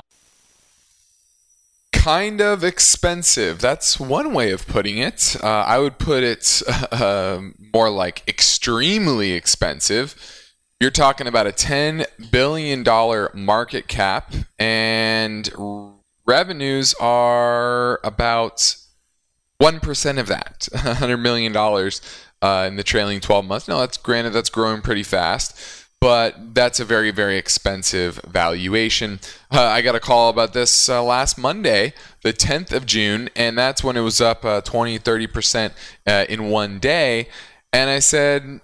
Kind 1.99 2.39
of 2.39 2.63
expensive. 2.63 3.59
That's 3.59 3.99
one 3.99 4.33
way 4.33 4.51
of 4.51 4.65
putting 4.67 4.99
it. 4.99 5.35
Uh, 5.43 5.47
I 5.47 5.79
would 5.79 5.97
put 5.99 6.23
it 6.23 6.61
uh, 6.91 7.41
more 7.73 7.89
like 7.89 8.23
extremely 8.25 9.33
expensive. 9.33 10.15
You're 10.79 10.91
talking 10.91 11.27
about 11.27 11.45
a 11.45 11.51
$10 11.51 12.05
billion 12.31 12.85
market 13.33 13.89
cap, 13.89 14.33
and 14.57 15.51
revenues 16.25 16.93
are 17.01 17.99
about 18.03 18.75
1% 19.61 20.19
of 20.19 20.27
that, 20.27 20.69
$100 20.73 21.19
million 21.19 21.55
uh, 22.41 22.65
in 22.65 22.77
the 22.77 22.83
trailing 22.83 23.19
12 23.19 23.43
months. 23.43 23.67
Now, 23.67 23.79
that's 23.79 23.97
granted, 23.97 24.31
that's 24.31 24.49
growing 24.49 24.81
pretty 24.81 25.03
fast, 25.03 25.78
but 26.01 26.55
that's 26.55 26.79
a 26.79 26.85
very, 26.85 27.11
very 27.11 27.37
expensive 27.37 28.21
valuation. 28.27 29.19
Uh, 29.51 29.63
I 29.63 29.81
got 29.81 29.95
a 29.95 29.99
call 29.99 30.29
about 30.29 30.53
this 30.53 30.87
uh, 30.87 31.03
last 31.03 31.37
Monday, 31.37 31.93
the 32.23 32.31
10th 32.31 32.71
of 32.71 32.85
June, 32.85 33.29
and 33.35 33.57
that's 33.57 33.83
when 33.83 33.97
it 33.97 34.01
was 34.01 34.21
up 34.21 34.45
uh, 34.45 34.61
20, 34.61 34.99
30% 34.99 35.71
uh, 36.07 36.25
in 36.29 36.49
one 36.49 36.79
day. 36.79 37.27
And 37.73 37.89
I 37.89 37.99
said, 37.99 38.61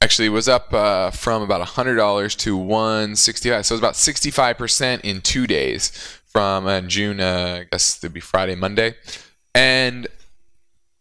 Actually, 0.00 0.26
it 0.26 0.30
was 0.30 0.48
up 0.48 0.72
uh, 0.72 1.10
from 1.10 1.42
about 1.42 1.66
$100 1.66 2.36
to 2.36 2.56
165 2.56 3.66
So 3.66 3.74
it 3.74 3.76
was 3.76 3.80
about 3.80 3.94
65% 3.94 5.00
in 5.00 5.20
two 5.20 5.46
days 5.46 5.90
from 6.26 6.66
uh, 6.66 6.80
June, 6.82 7.18
uh, 7.18 7.58
I 7.62 7.64
guess 7.64 7.98
it'd 7.98 8.14
be 8.14 8.20
Friday, 8.20 8.54
Monday. 8.54 8.94
And 9.54 10.06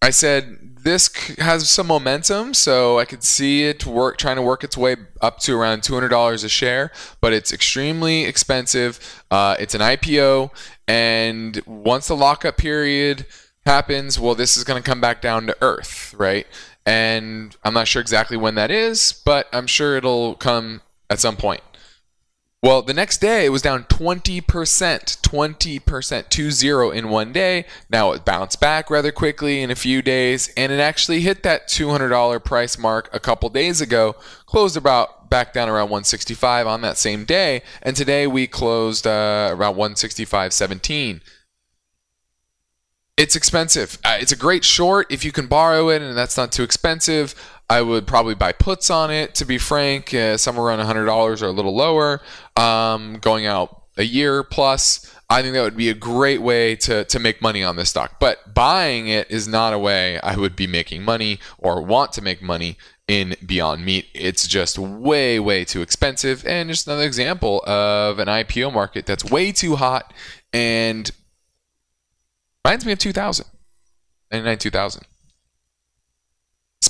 I 0.02 0.10
said, 0.10 0.76
this 0.88 1.13
has 1.38 1.69
some 1.69 1.88
momentum, 1.88 2.54
so 2.54 2.97
I 2.97 3.04
could 3.04 3.21
see 3.21 3.63
it 3.63 3.86
work, 3.86 4.17
trying 4.17 4.38
to 4.38 4.41
work 4.41 4.63
its 4.63 4.78
way 4.78 4.95
up 5.19 5.38
to 5.39 5.54
around 5.54 5.82
$200 5.82 6.43
a 6.45 6.47
share, 6.47 6.93
but 7.19 7.34
it's 7.34 7.52
extremely 7.52 8.23
expensive. 8.23 9.21
Uh, 9.30 9.58
it's 9.60 9.76
an 9.76 9.82
IPO, 9.82 10.50
and 10.88 11.62
once 11.65 12.08
the 12.08 12.15
lockup 12.15 12.56
period 12.56 13.26
happens, 13.65 14.17
well, 14.17 14.34
this 14.34 14.56
is 14.56 14.63
going 14.63 14.82
to 14.82 14.89
come 14.89 15.02
back 15.02 15.21
down 15.21 15.45
to 15.47 15.58
earth, 15.62 16.15
right? 16.17 16.47
And 16.86 17.54
I'm 17.65 17.73
not 17.73 17.89
sure 17.89 18.02
exactly 18.02 18.38
when 18.38 18.56
that 18.56 18.71
is, 18.71 19.21
but 19.26 19.50
I'm 19.52 19.67
sure 19.67 19.97
it'll 19.97 20.36
come 20.36 20.82
at 21.10 21.19
some 21.19 21.36
point. 21.36 21.62
Well, 22.67 22.82
the 22.82 22.93
next 22.93 23.19
day 23.21 23.45
it 23.45 23.49
was 23.49 23.62
down 23.62 23.86
20%, 23.86 24.41
20%, 24.41 26.30
2 26.30 26.51
0 26.51 26.91
in 26.91 27.08
one 27.08 27.32
day. 27.32 27.63
Now 27.89 28.12
it 28.12 28.25
bounced 28.25 28.60
back 28.60 28.89
rather 28.89 29.13
quickly 29.13 29.62
in 29.62 29.71
a 29.71 29.75
few 29.75 30.01
days, 30.01 30.51
and 30.58 30.69
it 30.69 30.82
actually 30.82 31.21
hit 31.21 31.43
that 31.43 31.69
$200 31.69 32.43
price 32.43 32.77
mark 32.77 33.10
a 33.13 33.21
couple 33.21 33.47
days 33.47 33.80
ago, 33.80 34.17
closed 34.45 34.75
about 34.75 35.30
back 35.30 35.53
down 35.53 35.69
around 35.69 35.86
165 35.86 36.67
on 36.67 36.82
that 36.82 36.97
same 36.97 37.23
day, 37.23 37.62
and 37.82 37.95
today 37.95 38.27
we 38.27 38.47
closed 38.47 39.08
uh, 39.08 39.47
around 39.53 39.75
165.17 39.75 41.21
it's 43.17 43.36
expensive. 43.36 43.97
Uh, 44.06 44.17
it's 44.21 44.32
a 44.32 44.36
great 44.36 44.63
short 44.63 45.12
if 45.12 45.25
you 45.25 45.32
can 45.32 45.47
borrow 45.47 45.89
it, 45.89 46.03
and 46.03 46.15
that's 46.15 46.38
not 46.38 46.51
too 46.51 46.62
expensive. 46.62 47.34
I 47.69 47.82
would 47.82 48.08
probably 48.08 48.36
buy 48.36 48.53
puts 48.53 48.89
on 48.89 49.12
it, 49.12 49.36
to 49.36 49.45
be 49.45 49.58
frank, 49.58 50.13
uh, 50.13 50.38
somewhere 50.38 50.67
around 50.67 50.80
$100 50.80 51.41
or 51.41 51.45
a 51.45 51.51
little 51.51 51.75
lower, 51.75 52.21
um, 52.56 53.17
going 53.19 53.45
out 53.45 53.84
a 53.97 54.03
year 54.03 54.43
plus. 54.43 55.13
I 55.30 55.41
think 55.41 55.53
that 55.53 55.63
would 55.63 55.75
be 55.75 55.89
a 55.89 55.93
great 55.93 56.41
way 56.41 56.75
to, 56.77 57.03
to 57.03 57.19
make 57.19 57.41
money 57.41 57.63
on 57.63 57.75
this 57.75 57.89
stock. 57.89 58.19
But 58.19 58.53
buying 58.53 59.10
it 59.10 59.30
is 59.30 59.47
not 59.47 59.73
a 59.73 59.80
way 59.80 60.19
I 60.21 60.38
would 60.38 60.56
be 60.56 60.67
making 60.67 61.03
money 61.03 61.39
or 61.58 61.82
want 61.82 62.13
to 62.13 62.21
make 62.21 62.41
money 62.41 62.77
in 63.08 63.36
Beyond 63.45 63.84
Meat. 63.84 64.08
It's 64.13 64.47
just 64.47 64.80
way, 64.80 65.38
way 65.39 65.65
too 65.65 65.82
expensive. 65.82 66.45
And 66.45 66.69
just 66.69 66.88
another 66.88 67.03
example 67.03 67.62
of 67.65 68.19
an 68.19 68.27
IPO 68.27 68.71
market 68.73 69.06
that's 69.06 69.25
way 69.25 69.51
too 69.51 69.75
hot 69.75 70.13
and 70.53 71.12
Reminds 72.67 72.86
me 72.86 72.91
of 72.91 72.99
2000, 72.99 73.45
99 74.30 74.58
2000. 74.58 75.03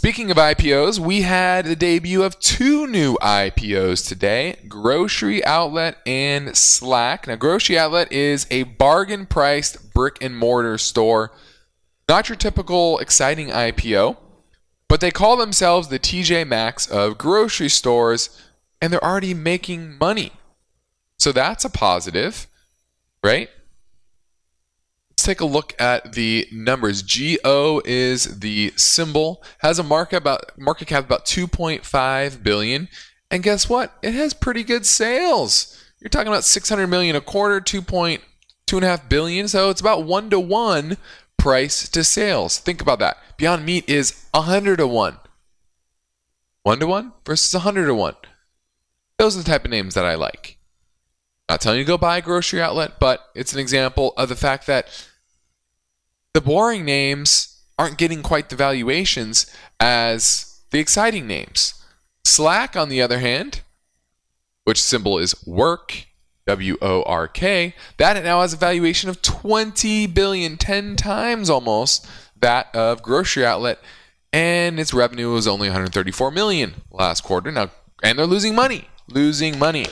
Speaking 0.08 0.32
of 0.32 0.38
IPOs, 0.38 1.00
we 1.00 1.24
had 1.24 1.66
the 1.66 1.76
debut 1.76 2.24
of 2.24 2.40
two 2.40 2.88
new 2.88 3.16
IPOs 3.16 4.08
today 4.08 4.56
Grocery 4.66 5.44
Outlet 5.44 5.98
and 6.06 6.56
Slack. 6.56 7.28
Now, 7.28 7.36
Grocery 7.36 7.78
Outlet 7.78 8.10
is 8.10 8.48
a 8.50 8.64
bargain 8.64 9.26
priced 9.26 9.94
brick 9.94 10.18
and 10.22 10.38
mortar 10.38 10.78
store. 10.78 11.34
Not 12.08 12.30
your 12.30 12.38
typical 12.38 13.00
exciting 13.00 13.50
IPO, 13.50 14.16
but 14.88 15.02
they 15.02 15.12
call 15.12 15.36
themselves 15.36 15.90
the 15.90 16.00
TJ 16.00 16.48
Maxx 16.48 16.88
of 16.88 17.18
grocery 17.18 17.68
stores, 17.68 18.30
and 18.82 18.94
they're 18.94 19.04
already 19.04 19.34
making 19.34 19.98
money. 19.98 20.32
So 21.18 21.34
that's 21.34 21.66
a 21.66 21.70
positive, 21.70 22.48
right? 23.22 23.50
Take 25.28 25.42
a 25.42 25.46
look 25.46 25.80
at 25.80 26.14
the 26.14 26.48
numbers. 26.52 27.04
GO 27.04 27.82
is 27.84 28.40
the 28.40 28.72
symbol, 28.78 29.44
has 29.60 29.78
a 29.78 29.84
market 29.84 30.18
about 30.18 30.58
market 30.58 30.88
cap 30.88 31.04
about 31.04 31.26
2.5 31.26 32.44
billion, 32.44 32.88
and 33.30 33.44
guess 33.44 33.68
what? 33.68 33.94
It 34.02 34.14
has 34.14 34.34
pretty 34.34 34.64
good 34.64 34.86
sales. 34.86 35.84
You're 36.00 36.10
talking 36.10 36.30
about 36.30 36.46
600 36.46 36.88
million 36.88 37.16
a 37.16 37.22
quarter, 37.22 37.60
2.2.5 37.60 39.10
billion, 39.10 39.48
so 39.48 39.70
it's 39.70 39.82
about 39.82 40.06
one 40.06 40.30
to 40.30 40.40
one 40.40 40.98
price 41.38 41.90
to 41.90 42.04
sales. 42.04 42.60
Think 42.60 42.82
about 42.82 43.00
that. 43.00 43.18
Beyond 43.36 43.66
Meat 43.66 43.90
is 43.90 44.26
100 44.32 44.78
to 44.78 44.88
one. 44.88 45.18
One 46.64 46.80
to 46.80 46.88
one 46.88 47.14
versus 47.26 47.54
100 47.54 47.88
to 47.88 47.94
one. 47.96 48.16
Those 49.18 49.36
are 49.36 49.40
the 49.42 49.50
type 49.50 49.66
of 49.66 49.72
names 49.72 49.94
that 49.96 50.06
I 50.06 50.16
like. 50.16 50.58
Not 51.50 51.62
telling 51.62 51.80
you 51.80 51.86
to 51.86 51.88
go 51.88 51.98
buy 51.98 52.18
a 52.18 52.22
grocery 52.22 52.62
outlet, 52.62 53.00
but 53.00 53.26
it's 53.34 53.54
an 53.54 53.60
example 53.60 54.14
of 54.18 54.30
the 54.30 54.36
fact 54.36 54.68
that 54.68 54.88
the 56.38 56.42
boring 56.42 56.86
names 56.86 57.64
aren't 57.80 57.98
getting 57.98 58.22
quite 58.22 58.50
the 58.50 58.56
valuations 58.56 59.52
as 59.80 60.62
the 60.70 60.78
exciting 60.78 61.26
names. 61.26 61.84
Slack, 62.24 62.76
on 62.76 62.90
the 62.90 63.02
other 63.02 63.18
hand, 63.18 63.62
which 64.64 64.80
symbol 64.80 65.18
is 65.18 65.48
work, 65.48 66.06
W 66.46 66.78
O 66.80 67.02
R 67.02 67.28
K, 67.28 67.74
that 67.98 68.24
now 68.24 68.42
has 68.42 68.54
a 68.54 68.58
valuation 68.58 69.10
of 69.10 69.24
20 69.24 70.06
billion, 70.06 70.58
10 70.58 70.96
times 70.96 71.50
almost 71.50 72.08
that 72.40 72.68
of 72.76 73.02
Grocery 73.02 73.44
Outlet, 73.44 73.80
and 74.32 74.80
its 74.80 74.94
revenue 74.94 75.34
was 75.34 75.48
only 75.48 75.70
134 75.70 76.30
million 76.30 76.76
last 76.92 77.24
quarter. 77.24 77.52
Now, 77.52 77.72
and 78.04 78.20
they're 78.20 78.28
losing 78.28 78.54
money, 78.54 78.90
losing 79.08 79.58
money. 79.58 79.88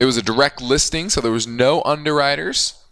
It 0.00 0.06
was 0.06 0.16
a 0.16 0.22
direct 0.22 0.62
listing, 0.62 1.10
so 1.10 1.20
there 1.20 1.30
was 1.30 1.46
no 1.46 1.82
underwriters. 1.82 2.82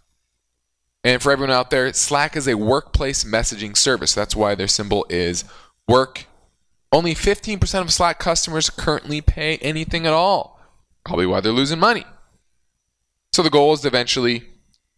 And 1.07 1.23
for 1.23 1.31
everyone 1.31 1.55
out 1.55 1.69
there, 1.69 1.93
Slack 1.93 2.35
is 2.35 2.49
a 2.49 2.57
workplace 2.57 3.23
messaging 3.23 3.77
service. 3.77 4.13
That's 4.13 4.35
why 4.35 4.55
their 4.55 4.67
symbol 4.67 5.05
is 5.07 5.45
work. 5.87 6.25
Only 6.91 7.15
15% 7.15 7.81
of 7.81 7.93
Slack 7.93 8.19
customers 8.19 8.69
currently 8.69 9.21
pay 9.21 9.55
anything 9.59 10.05
at 10.05 10.11
all. 10.11 10.59
Probably 11.05 11.25
why 11.25 11.39
they're 11.39 11.53
losing 11.53 11.79
money. 11.79 12.03
So 13.31 13.41
the 13.41 13.49
goal 13.49 13.71
is 13.71 13.79
to 13.81 13.87
eventually 13.87 14.47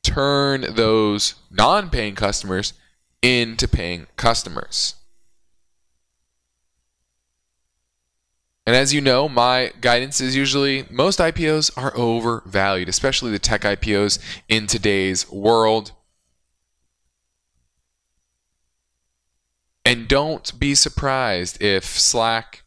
turn 0.01 0.65
those 0.73 1.35
non 1.51 1.91
paying 1.91 2.15
customers 2.15 2.73
into 3.21 3.67
paying 3.67 4.07
customers. 4.17 4.95
And 8.65 8.75
as 8.75 8.95
you 8.95 9.01
know, 9.01 9.29
my 9.29 9.73
guidance 9.79 10.19
is 10.19 10.35
usually 10.35 10.85
most 10.89 11.19
IPOs 11.19 11.69
are 11.77 11.95
overvalued, 11.95 12.89
especially 12.89 13.29
the 13.29 13.37
tech 13.37 13.61
IPOs 13.61 14.17
in 14.47 14.65
today's 14.65 15.31
world. 15.31 15.91
And 19.89 20.07
don't 20.07 20.59
be 20.59 20.75
surprised 20.75 21.63
if 21.63 21.83
Slack 21.83 22.61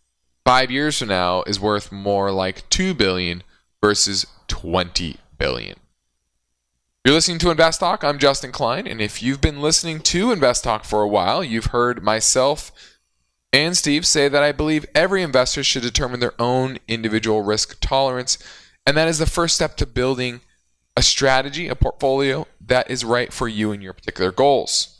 five 0.45 0.73
years 0.73 0.99
from 0.99 1.07
now 1.07 1.45
is 1.45 1.61
worth 1.61 1.93
more 1.93 2.33
like 2.33 2.69
two 2.69 2.95
billion 2.95 3.45
versus 3.81 4.27
twenty 4.49 5.19
billion. 5.39 5.77
You're 7.05 7.15
listening 7.15 7.39
to 7.39 7.53
Invest 7.53 7.79
Talk. 7.79 8.03
I'm 8.03 8.19
Justin 8.19 8.51
Klein, 8.51 8.89
and 8.89 9.01
if 9.01 9.23
you've 9.23 9.41
been 9.41 9.63
listening 9.63 10.01
to 10.01 10.33
Invest 10.33 10.65
Talk 10.65 10.83
for 10.83 11.01
a 11.03 11.07
while, 11.07 11.45
you've 11.45 11.67
heard 11.67 12.03
myself 12.03 12.73
and 13.53 13.77
Steve 13.77 14.05
say 14.05 14.27
that 14.27 14.43
I 14.43 14.51
believe 14.51 14.85
every 14.93 15.23
investor 15.23 15.63
should 15.63 15.83
determine 15.83 16.19
their 16.19 16.35
own 16.43 16.81
individual 16.89 17.43
risk 17.43 17.79
tolerance, 17.81 18.37
and 18.85 18.97
that 18.97 19.07
is 19.07 19.21
the 19.21 19.27
first 19.27 19.55
step 19.55 19.77
to 19.77 19.87
building 19.87 20.41
a 20.97 21.03
strategy, 21.03 21.69
a 21.69 21.77
portfolio 21.77 22.49
that 22.61 22.91
is 22.91 23.05
right 23.05 23.33
for 23.33 23.47
you 23.47 23.71
and 23.71 23.81
your 23.81 23.93
particular 23.93 24.33
goals. 24.33 24.92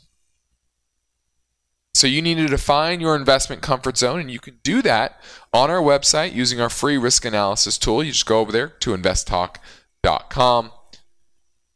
So 1.95 2.07
you 2.07 2.21
need 2.21 2.35
to 2.35 2.47
define 2.47 2.99
your 2.99 3.15
investment 3.15 3.61
comfort 3.61 3.97
zone, 3.97 4.19
and 4.19 4.31
you 4.31 4.39
can 4.39 4.59
do 4.63 4.81
that 4.81 5.21
on 5.53 5.69
our 5.69 5.81
website 5.81 6.33
using 6.33 6.59
our 6.59 6.69
free 6.69 6.97
risk 6.97 7.23
analysis 7.23 7.77
tool. 7.77 8.03
You 8.03 8.11
just 8.11 8.25
go 8.25 8.39
over 8.39 8.51
there 8.51 8.69
to 8.69 8.95
investtalk.com. 8.95 10.71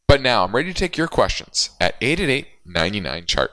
But 0.08 0.22
now 0.22 0.44
I'm 0.44 0.54
ready 0.54 0.72
to 0.72 0.78
take 0.78 0.96
your 0.96 1.08
questions 1.08 1.70
at 1.80 1.94
888 2.00 2.46
99 2.64 3.26
chart. 3.26 3.50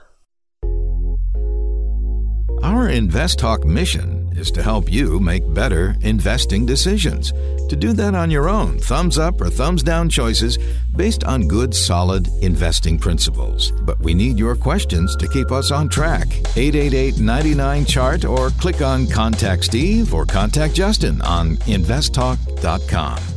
Our 2.66 2.90
Invest 2.90 3.38
Talk 3.38 3.64
mission 3.64 4.34
is 4.36 4.50
to 4.50 4.64
help 4.64 4.92
you 4.92 5.20
make 5.20 5.54
better 5.54 5.96
investing 6.02 6.66
decisions. 6.66 7.32
To 7.70 7.76
do 7.76 7.94
that 7.94 8.16
on 8.16 8.32
your 8.32 8.50
own, 8.50 8.80
thumbs 8.80 9.20
up 9.20 9.40
or 9.40 9.52
thumbs 9.52 9.84
down 9.84 10.10
choices 10.10 10.58
based 10.96 11.24
on 11.26 11.48
good, 11.48 11.76
solid 11.76 12.28
investing 12.42 12.98
principles. 12.98 13.70
But 13.70 14.00
we 14.00 14.16
need 14.16 14.40
your 14.40 14.56
questions 14.56 15.16
to 15.18 15.28
keep 15.28 15.52
us 15.52 15.70
on 15.70 15.90
track. 15.90 16.28
888 16.58 17.20
99 17.20 17.86
Chart 17.86 18.26
or 18.26 18.50
click 18.50 18.82
on 18.82 19.06
Contact 19.06 19.64
Steve 19.64 20.12
or 20.12 20.26
Contact 20.26 20.74
Justin 20.74 21.22
on 21.22 21.58
investtalk.com. 21.68 23.35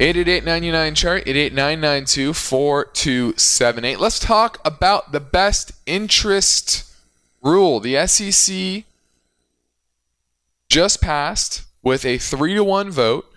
888 0.00 0.94
chart 0.94 1.24
888 1.26 3.98
Let's 3.98 4.20
talk 4.20 4.60
about 4.64 5.10
the 5.10 5.18
best 5.18 5.72
interest 5.86 6.88
rule. 7.42 7.80
The 7.80 8.06
SEC 8.06 8.84
just 10.68 11.00
passed 11.00 11.64
with 11.82 12.04
a 12.04 12.18
3 12.18 12.54
to 12.54 12.62
1 12.62 12.92
vote 12.92 13.28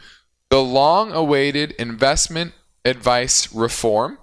the 0.50 0.62
long 0.62 1.12
awaited 1.12 1.72
investment 1.80 2.54
advice 2.86 3.52
reform. 3.52 4.20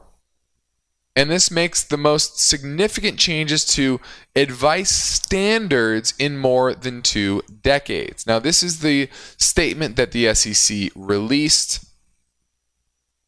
and 1.17 1.29
this 1.29 1.51
makes 1.51 1.83
the 1.83 1.97
most 1.97 2.39
significant 2.39 3.19
changes 3.19 3.65
to 3.65 4.01
advice 4.37 4.93
standards 4.93 6.15
in 6.21 6.39
more 6.39 6.73
than 6.73 7.03
two 7.03 7.43
decades. 7.63 8.29
Now, 8.29 8.39
this 8.39 8.63
is 8.63 8.79
the 8.79 9.09
statement 9.37 9.97
that 9.97 10.13
the 10.13 10.33
SEC 10.33 10.93
released. 10.95 11.88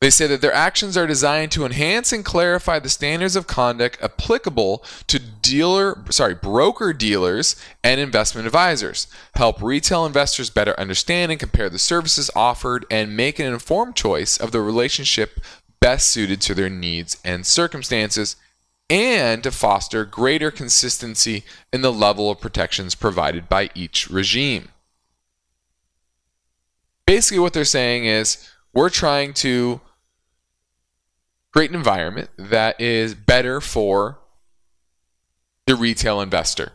They 0.00 0.08
say 0.08 0.26
that 0.28 0.40
their 0.40 0.54
actions 0.54 0.96
are 0.96 1.06
designed 1.06 1.52
to 1.52 1.66
enhance 1.66 2.10
and 2.10 2.24
clarify 2.24 2.78
the 2.78 2.88
standards 2.88 3.36
of 3.36 3.46
conduct 3.46 4.02
applicable 4.02 4.82
to 5.08 5.18
dealer, 5.18 6.02
sorry, 6.08 6.34
broker 6.34 6.94
dealers 6.94 7.54
and 7.84 8.00
investment 8.00 8.46
advisors, 8.46 9.08
help 9.34 9.60
retail 9.60 10.06
investors 10.06 10.48
better 10.48 10.78
understand 10.80 11.30
and 11.30 11.38
compare 11.38 11.68
the 11.68 11.78
services 11.78 12.30
offered, 12.34 12.86
and 12.90 13.14
make 13.14 13.38
an 13.38 13.52
informed 13.52 13.94
choice 13.94 14.38
of 14.38 14.52
the 14.52 14.62
relationship 14.62 15.38
best 15.80 16.10
suited 16.10 16.40
to 16.40 16.54
their 16.54 16.70
needs 16.70 17.18
and 17.22 17.44
circumstances, 17.44 18.36
and 18.88 19.42
to 19.42 19.50
foster 19.50 20.06
greater 20.06 20.50
consistency 20.50 21.44
in 21.74 21.82
the 21.82 21.92
level 21.92 22.30
of 22.30 22.40
protections 22.40 22.94
provided 22.94 23.50
by 23.50 23.68
each 23.74 24.08
regime. 24.08 24.70
Basically, 27.04 27.38
what 27.38 27.52
they're 27.52 27.64
saying 27.66 28.06
is 28.06 28.48
we're 28.72 28.88
trying 28.88 29.34
to 29.34 29.80
create 31.52 31.70
an 31.70 31.76
environment 31.76 32.30
that 32.36 32.80
is 32.80 33.14
better 33.14 33.60
for 33.60 34.18
the 35.66 35.74
retail 35.74 36.20
investor, 36.20 36.72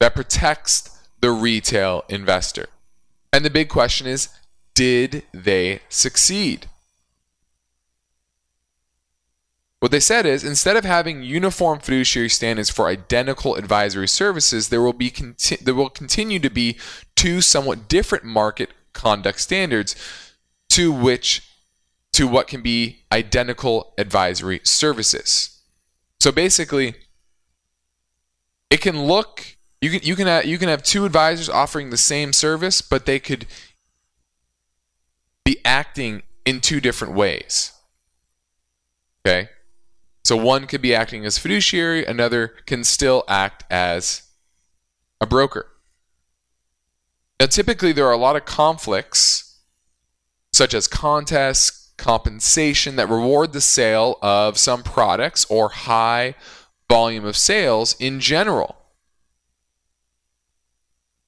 that 0.00 0.14
protects 0.14 0.98
the 1.20 1.30
retail 1.30 2.04
investor. 2.08 2.66
And 3.32 3.44
the 3.44 3.50
big 3.50 3.68
question 3.68 4.06
is 4.06 4.28
did 4.74 5.24
they 5.32 5.80
succeed? 5.88 6.68
What 9.80 9.90
they 9.90 10.00
said 10.00 10.26
is 10.26 10.44
instead 10.44 10.76
of 10.76 10.84
having 10.84 11.24
uniform 11.24 11.80
fiduciary 11.80 12.28
standards 12.28 12.70
for 12.70 12.86
identical 12.86 13.56
advisory 13.56 14.06
services, 14.06 14.68
there 14.68 14.80
will 14.80 14.92
be 14.92 15.10
conti- 15.10 15.56
there 15.56 15.74
will 15.74 15.90
continue 15.90 16.38
to 16.38 16.50
be 16.50 16.78
two 17.16 17.40
somewhat 17.40 17.88
different 17.88 18.24
market 18.24 18.70
conduct 18.92 19.40
standards 19.40 19.96
to 20.70 20.92
which 20.92 21.51
to 22.12 22.28
what 22.28 22.46
can 22.46 22.62
be 22.62 23.04
identical 23.10 23.94
advisory 23.96 24.60
services. 24.64 25.60
So 26.20 26.30
basically, 26.30 26.94
it 28.70 28.80
can 28.80 29.04
look 29.04 29.56
you 29.82 29.90
can 29.90 30.00
you 30.04 30.14
can 30.14 30.28
have, 30.28 30.46
you 30.46 30.58
can 30.58 30.68
have 30.68 30.84
two 30.84 31.04
advisors 31.04 31.48
offering 31.48 31.90
the 31.90 31.96
same 31.96 32.32
service, 32.32 32.80
but 32.80 33.04
they 33.04 33.18
could 33.18 33.46
be 35.44 35.58
acting 35.64 36.22
in 36.46 36.60
two 36.60 36.80
different 36.80 37.14
ways. 37.14 37.72
Okay? 39.26 39.48
So 40.24 40.36
one 40.36 40.68
could 40.68 40.82
be 40.82 40.94
acting 40.94 41.24
as 41.26 41.36
fiduciary, 41.36 42.04
another 42.04 42.54
can 42.66 42.84
still 42.84 43.24
act 43.26 43.64
as 43.70 44.22
a 45.20 45.26
broker. 45.26 45.66
Now, 47.40 47.46
typically, 47.46 47.90
there 47.90 48.06
are 48.06 48.12
a 48.12 48.16
lot 48.16 48.36
of 48.36 48.44
conflicts, 48.44 49.58
such 50.52 50.74
as 50.74 50.86
contests, 50.86 51.81
compensation, 52.02 52.96
that 52.96 53.08
reward 53.08 53.52
the 53.52 53.60
sale 53.60 54.18
of 54.20 54.58
some 54.58 54.82
products 54.82 55.46
or 55.48 55.68
high 55.68 56.34
volume 56.90 57.24
of 57.24 57.36
sales 57.36 57.94
in 57.98 58.20
general. 58.20 58.76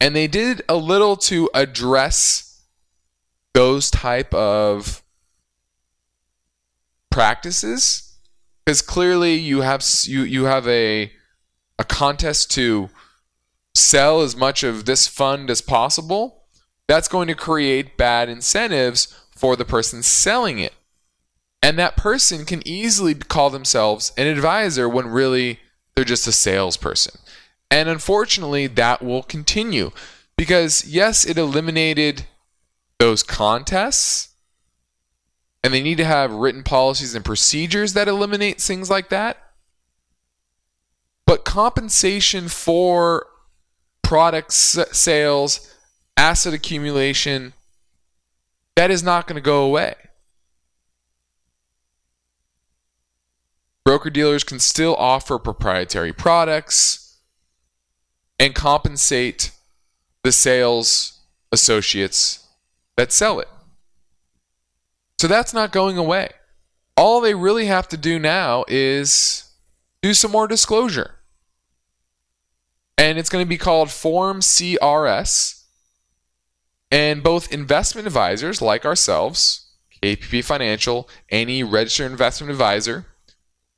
And 0.00 0.14
they 0.14 0.26
did 0.26 0.62
a 0.68 0.76
little 0.76 1.16
to 1.28 1.48
address 1.54 2.62
those 3.54 3.90
type 3.90 4.34
of 4.34 5.02
practices 7.10 8.18
because 8.64 8.82
clearly 8.82 9.34
you 9.34 9.60
have 9.60 9.84
you 10.02 10.22
you 10.22 10.44
have 10.44 10.66
a 10.66 11.12
a 11.78 11.84
contest 11.84 12.50
to 12.50 12.90
sell 13.74 14.20
as 14.20 14.34
much 14.34 14.64
of 14.64 14.84
this 14.84 15.06
fund 15.06 15.48
as 15.48 15.60
possible 15.60 16.44
that's 16.88 17.08
going 17.08 17.28
to 17.28 17.34
create 17.34 17.96
bad 17.96 18.28
incentives 18.28 19.23
for 19.44 19.56
the 19.56 19.64
person 19.66 20.02
selling 20.02 20.58
it 20.58 20.72
and 21.62 21.78
that 21.78 21.98
person 21.98 22.46
can 22.46 22.66
easily 22.66 23.14
call 23.14 23.50
themselves 23.50 24.10
an 24.16 24.26
advisor 24.26 24.88
when 24.88 25.06
really 25.06 25.60
they're 25.94 26.02
just 26.02 26.26
a 26.26 26.32
salesperson 26.32 27.20
and 27.70 27.86
unfortunately 27.86 28.66
that 28.66 29.02
will 29.02 29.22
continue 29.22 29.90
because 30.34 30.86
yes 30.86 31.26
it 31.26 31.36
eliminated 31.36 32.24
those 32.98 33.22
contests 33.22 34.30
and 35.64 35.72
they 35.72 35.82
need 35.82 35.96
to 35.96 36.04
have 36.04 36.30
written 36.30 36.62
policies 36.62 37.14
and 37.14 37.24
procedures 37.24 37.94
that 37.94 38.06
eliminate 38.06 38.60
things 38.60 38.90
like 38.90 39.08
that. 39.08 39.38
But 41.26 41.46
compensation 41.46 42.48
for 42.48 43.26
product 44.02 44.52
sales, 44.52 45.74
asset 46.18 46.52
accumulation, 46.52 47.53
that 48.76 48.90
is 48.90 49.02
not 49.02 49.26
going 49.26 49.36
to 49.36 49.42
go 49.42 49.64
away. 49.64 49.94
Broker 53.84 54.10
dealers 54.10 54.44
can 54.44 54.58
still 54.58 54.96
offer 54.96 55.38
proprietary 55.38 56.12
products 56.12 57.18
and 58.40 58.54
compensate 58.54 59.50
the 60.22 60.32
sales 60.32 61.20
associates 61.52 62.46
that 62.96 63.12
sell 63.12 63.40
it. 63.40 63.48
So 65.18 65.28
that's 65.28 65.54
not 65.54 65.70
going 65.70 65.98
away. 65.98 66.30
All 66.96 67.20
they 67.20 67.34
really 67.34 67.66
have 67.66 67.88
to 67.88 67.96
do 67.96 68.18
now 68.18 68.64
is 68.68 69.50
do 70.02 70.14
some 70.14 70.30
more 70.30 70.48
disclosure. 70.48 71.16
And 72.96 73.18
it's 73.18 73.28
going 73.28 73.44
to 73.44 73.48
be 73.48 73.58
called 73.58 73.90
Form 73.90 74.40
CRS. 74.40 75.53
And 76.94 77.24
both 77.24 77.52
investment 77.52 78.06
advisors 78.06 78.62
like 78.62 78.84
ourselves, 78.84 79.66
KPP 80.00 80.44
Financial, 80.44 81.08
any 81.28 81.64
registered 81.64 82.12
investment 82.12 82.52
advisor, 82.52 83.06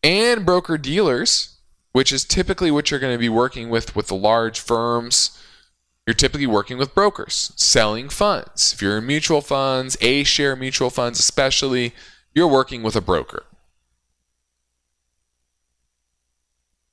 and 0.02 0.44
broker 0.44 0.76
dealers, 0.76 1.56
which 1.92 2.12
is 2.12 2.26
typically 2.26 2.70
what 2.70 2.90
you're 2.90 3.00
going 3.00 3.14
to 3.14 3.18
be 3.18 3.30
working 3.30 3.70
with 3.70 3.96
with 3.96 4.08
the 4.08 4.14
large 4.14 4.60
firms 4.60 5.42
you're 6.06 6.14
typically 6.14 6.46
working 6.46 6.76
with 6.76 6.94
brokers 6.94 7.52
selling 7.56 8.10
funds. 8.10 8.74
If 8.74 8.80
you're 8.80 8.98
in 8.98 9.06
mutual 9.06 9.40
funds, 9.40 9.96
A 10.00 10.22
share 10.22 10.54
mutual 10.54 10.90
funds 10.90 11.18
especially, 11.18 11.94
you're 12.34 12.46
working 12.46 12.82
with 12.82 12.94
a 12.94 13.00
broker. 13.00 13.44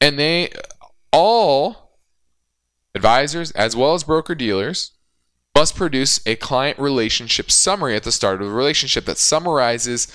And 0.02 0.18
they 0.18 0.54
all 1.12 1.98
advisors 2.96 3.52
as 3.52 3.76
well 3.76 3.94
as 3.94 4.04
broker 4.04 4.36
dealers 4.36 4.94
must 5.56 5.76
produce 5.76 6.20
a 6.26 6.36
client 6.36 6.80
relationship 6.80 7.52
summary 7.52 7.96
at 7.96 8.04
the 8.04 8.12
start 8.12 8.42
of 8.42 8.48
the 8.48 8.54
relationship 8.54 9.06
that 9.06 9.18
summarizes 9.18 10.08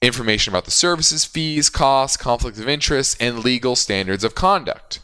information 0.00 0.52
about 0.52 0.64
the 0.64 0.70
services, 0.70 1.24
fees, 1.24 1.70
costs, 1.70 2.16
conflict 2.16 2.58
of 2.58 2.68
interest, 2.68 3.16
and 3.20 3.44
legal 3.44 3.76
standards 3.76 4.24
of 4.24 4.34
conduct 4.34 5.00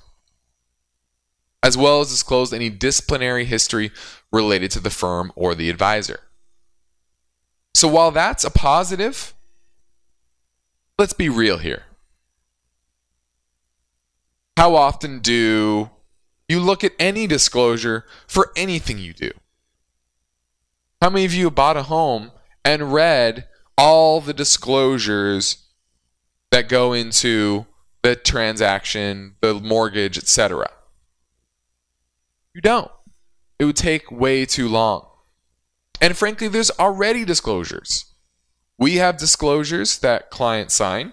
as 1.62 1.76
well 1.76 2.00
as 2.00 2.10
disclose 2.10 2.52
any 2.52 2.70
disciplinary 2.70 3.44
history 3.44 3.90
related 4.30 4.70
to 4.70 4.80
the 4.80 4.90
firm 4.90 5.32
or 5.34 5.54
the 5.54 5.70
advisor. 5.70 6.20
So 7.74 7.88
while 7.88 8.10
that's 8.10 8.44
a 8.44 8.50
positive, 8.50 9.34
let's 10.98 11.12
be 11.12 11.28
real 11.28 11.58
here. 11.58 11.84
How 14.56 14.74
often 14.74 15.20
do 15.20 15.90
you 16.48 16.60
look 16.60 16.82
at 16.82 16.92
any 16.98 17.26
disclosure 17.26 18.04
for 18.26 18.52
anything 18.56 18.98
you 18.98 19.12
do? 19.12 19.30
How 21.00 21.10
many 21.10 21.24
of 21.24 21.32
you 21.32 21.50
bought 21.50 21.76
a 21.76 21.84
home 21.84 22.32
and 22.64 22.92
read 22.92 23.46
all 23.76 24.20
the 24.20 24.34
disclosures 24.34 25.68
that 26.50 26.68
go 26.68 26.92
into 26.92 27.66
the 28.02 28.16
transaction, 28.16 29.36
the 29.40 29.54
mortgage, 29.54 30.18
etc.? 30.18 30.68
You 32.52 32.60
don't. 32.60 32.90
It 33.60 33.64
would 33.64 33.76
take 33.76 34.10
way 34.10 34.44
too 34.44 34.68
long. 34.68 35.06
And 36.00 36.16
frankly, 36.16 36.48
there's 36.48 36.70
already 36.72 37.24
disclosures. 37.24 38.06
We 38.76 38.96
have 38.96 39.16
disclosures 39.16 39.98
that 39.98 40.30
clients 40.30 40.74
sign. 40.74 41.12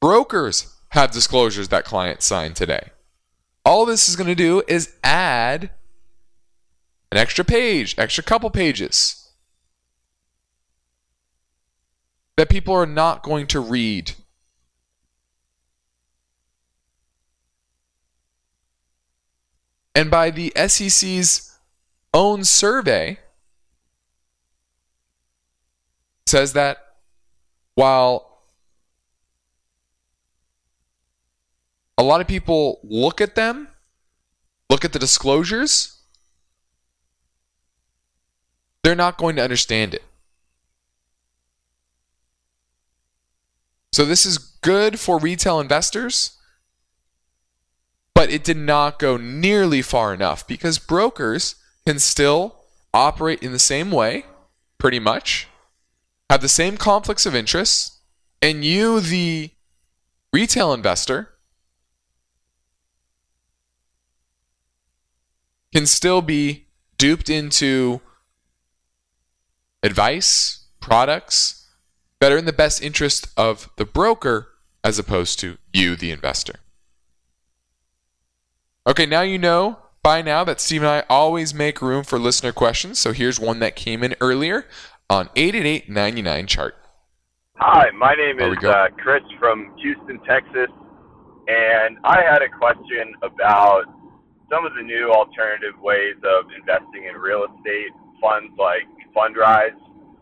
Brokers 0.00 0.74
have 0.90 1.10
disclosures 1.10 1.68
that 1.68 1.84
clients 1.84 2.24
sign 2.24 2.54
today. 2.54 2.90
All 3.64 3.84
this 3.84 4.08
is 4.08 4.16
going 4.16 4.28
to 4.28 4.34
do 4.34 4.62
is 4.66 4.94
add 5.04 5.70
an 7.12 7.18
extra 7.18 7.44
page, 7.44 7.94
extra 7.98 8.22
couple 8.22 8.50
pages. 8.50 9.28
That 12.36 12.48
people 12.48 12.74
are 12.74 12.86
not 12.86 13.22
going 13.22 13.46
to 13.48 13.60
read. 13.60 14.12
And 19.94 20.10
by 20.10 20.30
the 20.30 20.52
SEC's 20.56 21.58
own 22.14 22.44
survey, 22.44 23.18
says 26.26 26.52
that 26.52 26.78
while 27.74 28.44
a 31.98 32.02
lot 32.02 32.20
of 32.20 32.28
people 32.28 32.80
look 32.82 33.20
at 33.20 33.34
them, 33.34 33.68
look 34.70 34.84
at 34.84 34.92
the 34.92 34.98
disclosures, 34.98 35.99
they're 38.82 38.94
not 38.94 39.18
going 39.18 39.36
to 39.36 39.42
understand 39.42 39.94
it. 39.94 40.02
So 43.92 44.04
this 44.04 44.24
is 44.24 44.38
good 44.38 45.00
for 45.00 45.18
retail 45.18 45.60
investors, 45.60 46.38
but 48.14 48.30
it 48.30 48.44
did 48.44 48.56
not 48.56 48.98
go 48.98 49.16
nearly 49.16 49.82
far 49.82 50.14
enough 50.14 50.46
because 50.46 50.78
brokers 50.78 51.56
can 51.86 51.98
still 51.98 52.56
operate 52.94 53.42
in 53.42 53.52
the 53.52 53.58
same 53.58 53.90
way, 53.90 54.24
pretty 54.78 54.98
much, 54.98 55.48
have 56.28 56.40
the 56.40 56.48
same 56.48 56.76
conflicts 56.76 57.26
of 57.26 57.34
interest, 57.34 57.98
and 58.40 58.64
you, 58.64 59.00
the 59.00 59.50
retail 60.32 60.72
investor, 60.72 61.30
can 65.72 65.86
still 65.86 66.22
be 66.22 66.66
duped 66.98 67.28
into 67.28 68.00
advice, 69.82 70.66
products 70.80 71.66
that 72.20 72.32
are 72.32 72.38
in 72.38 72.44
the 72.44 72.52
best 72.52 72.82
interest 72.82 73.28
of 73.36 73.70
the 73.76 73.84
broker 73.84 74.48
as 74.84 74.98
opposed 74.98 75.38
to 75.40 75.58
you, 75.72 75.96
the 75.96 76.10
investor. 76.10 76.54
Okay, 78.86 79.06
now 79.06 79.22
you 79.22 79.38
know 79.38 79.78
by 80.02 80.22
now 80.22 80.44
that 80.44 80.60
Steve 80.60 80.82
and 80.82 80.90
I 80.90 81.04
always 81.08 81.52
make 81.52 81.82
room 81.82 82.04
for 82.04 82.18
listener 82.18 82.52
questions. 82.52 82.98
So 82.98 83.12
here's 83.12 83.38
one 83.38 83.58
that 83.58 83.76
came 83.76 84.02
in 84.02 84.14
earlier 84.20 84.66
on 85.08 85.28
888 85.36 86.46
chart. 86.48 86.76
Hi, 87.56 87.90
my 87.90 88.14
name 88.14 88.40
is 88.40 88.64
uh, 88.64 88.88
Chris 88.96 89.22
from 89.38 89.74
Houston, 89.82 90.18
Texas, 90.20 90.70
and 91.46 91.98
I 92.04 92.22
had 92.22 92.40
a 92.40 92.48
question 92.48 93.12
about 93.22 93.84
some 94.50 94.64
of 94.64 94.72
the 94.74 94.82
new 94.82 95.12
alternative 95.12 95.78
ways 95.80 96.16
of 96.24 96.46
investing 96.58 97.04
in 97.04 97.20
real 97.20 97.44
estate. 97.44 97.92
Funds 98.20 98.52
like 98.58 98.88
Fundrise 99.16 99.76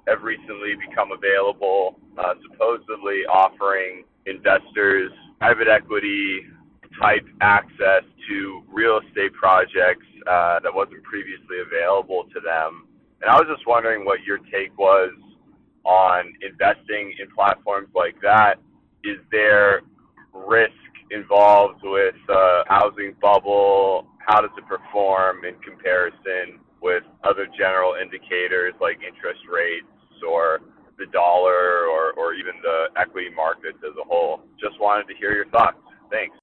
have 0.07 0.23
recently 0.23 0.75
become 0.75 1.13
available, 1.13 2.01
uh, 2.17 2.35
supposedly 2.51 3.27
offering 3.29 4.05
investors 4.27 5.13
private 5.39 5.69
equity 5.69 6.41
type 7.01 7.25
access 7.41 8.03
to 8.29 8.63
real 8.69 9.01
estate 9.07 9.33
projects 9.33 10.07
uh, 10.27 10.59
that 10.61 10.75
wasn't 10.75 11.03
previously 11.05 11.59
available 11.65 12.25
to 12.35 12.41
them. 12.41 12.87
And 13.23 13.31
I 13.31 13.35
was 13.35 13.47
just 13.55 13.67
wondering 13.67 14.05
what 14.05 14.23
your 14.25 14.39
take 14.39 14.77
was 14.77 15.13
on 15.85 16.33
investing 16.43 17.15
in 17.21 17.31
platforms 17.35 17.89
like 17.95 18.17
that. 18.23 18.57
Is 19.05 19.19
there 19.31 19.83
risk 20.35 20.73
involved 21.11 21.81
with 21.83 22.15
uh, 22.29 22.65
housing 22.67 23.15
bubble? 23.21 24.07
How 24.27 24.41
does 24.41 24.51
it 24.59 24.67
perform 24.67 25.45
in 25.45 25.55
comparison 25.61 26.61
with 26.83 27.03
other 27.25 27.47
general 27.59 27.95
indicators 28.01 28.75
like 28.81 28.99
interest 29.07 29.41
rates 29.51 29.87
or 30.27 30.61
the 30.99 31.07
dollar 31.13 31.87
or, 31.87 32.13
or 32.13 32.35
even 32.35 32.55
the 32.63 32.87
equity 33.01 33.31
markets 33.35 33.79
as 33.85 33.95
a 34.01 34.05
whole? 34.05 34.41
Just 34.61 34.81
wanted 34.81 35.07
to 35.09 35.15
hear 35.15 35.33
your 35.35 35.47
thoughts. 35.47 35.79
Thanks. 36.11 36.37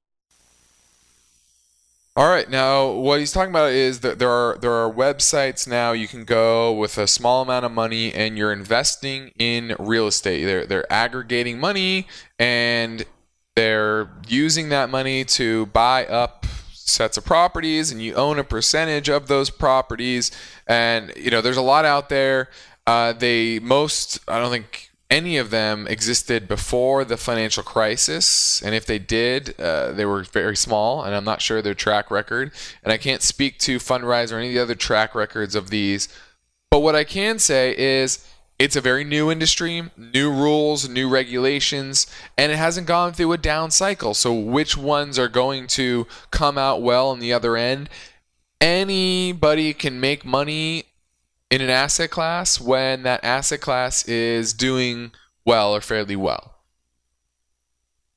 All 2.17 2.29
right. 2.29 2.49
Now, 2.49 2.91
what 2.91 3.19
he's 3.19 3.33
talking 3.33 3.49
about 3.49 3.71
is 3.71 3.99
that 3.99 4.19
there 4.19 4.29
are 4.29 4.57
there 4.61 4.71
are 4.71 4.89
websites 4.89 5.67
now 5.67 5.91
you 5.91 6.07
can 6.07 6.23
go 6.23 6.71
with 6.71 6.97
a 6.97 7.07
small 7.07 7.41
amount 7.41 7.65
of 7.65 7.73
money 7.73 8.13
and 8.13 8.37
you're 8.37 8.53
investing 8.53 9.33
in 9.37 9.75
real 9.77 10.07
estate. 10.07 10.45
They're 10.45 10.65
they're 10.65 10.91
aggregating 10.91 11.59
money 11.59 12.07
and 12.39 13.03
they're 13.57 14.09
using 14.29 14.69
that 14.69 14.89
money 14.89 15.25
to 15.25 15.65
buy 15.67 16.05
up 16.05 16.45
sets 16.87 17.17
of 17.17 17.25
properties 17.25 17.91
and 17.91 18.01
you 18.01 18.13
own 18.13 18.37
a 18.37 18.43
percentage 18.43 19.09
of 19.09 19.27
those 19.27 19.49
properties 19.49 20.31
and 20.67 21.11
you 21.15 21.31
know 21.31 21.41
there's 21.41 21.57
a 21.57 21.61
lot 21.61 21.83
out 21.83 22.09
there 22.09 22.49
uh, 22.87 23.11
they 23.11 23.59
most 23.59 24.19
i 24.27 24.37
don't 24.37 24.51
think 24.51 24.91
any 25.09 25.37
of 25.37 25.51
them 25.51 25.87
existed 25.87 26.47
before 26.47 27.05
the 27.05 27.17
financial 27.17 27.63
crisis, 27.63 28.61
and 28.63 28.73
if 28.73 28.85
they 28.85 28.97
did, 28.97 29.59
uh, 29.59 29.91
they 29.91 30.05
were 30.05 30.23
very 30.23 30.55
small, 30.55 31.03
and 31.03 31.13
I'm 31.13 31.23
not 31.23 31.41
sure 31.41 31.61
their 31.61 31.75
track 31.75 32.09
record. 32.09 32.51
And 32.83 32.91
I 32.91 32.97
can't 32.97 33.21
speak 33.21 33.59
to 33.59 33.77
Fundrise 33.77 34.33
or 34.33 34.37
any 34.37 34.47
of 34.47 34.53
the 34.53 34.61
other 34.61 34.75
track 34.75 35.13
records 35.13 35.53
of 35.55 35.69
these. 35.69 36.09
But 36.71 36.79
what 36.79 36.95
I 36.95 37.03
can 37.03 37.37
say 37.39 37.75
is 37.77 38.27
it's 38.57 38.75
a 38.75 38.81
very 38.81 39.03
new 39.03 39.29
industry, 39.29 39.83
new 39.97 40.31
rules, 40.31 40.87
new 40.87 41.09
regulations, 41.09 42.07
and 42.37 42.51
it 42.51 42.57
hasn't 42.57 42.87
gone 42.87 43.13
through 43.13 43.33
a 43.33 43.37
down 43.37 43.71
cycle. 43.71 44.13
So, 44.13 44.33
which 44.33 44.77
ones 44.77 45.19
are 45.19 45.27
going 45.27 45.67
to 45.67 46.07
come 46.31 46.57
out 46.57 46.81
well 46.81 47.09
on 47.09 47.19
the 47.19 47.33
other 47.33 47.57
end? 47.57 47.89
Anybody 48.61 49.73
can 49.73 49.99
make 49.99 50.23
money 50.23 50.85
in 51.51 51.61
an 51.61 51.69
asset 51.69 52.11
class 52.11 52.59
when 52.59 53.03
that 53.03 53.23
asset 53.23 53.61
class 53.61 54.07
is 54.07 54.53
doing 54.53 55.11
well 55.45 55.75
or 55.75 55.81
fairly 55.81 56.15
well. 56.15 56.55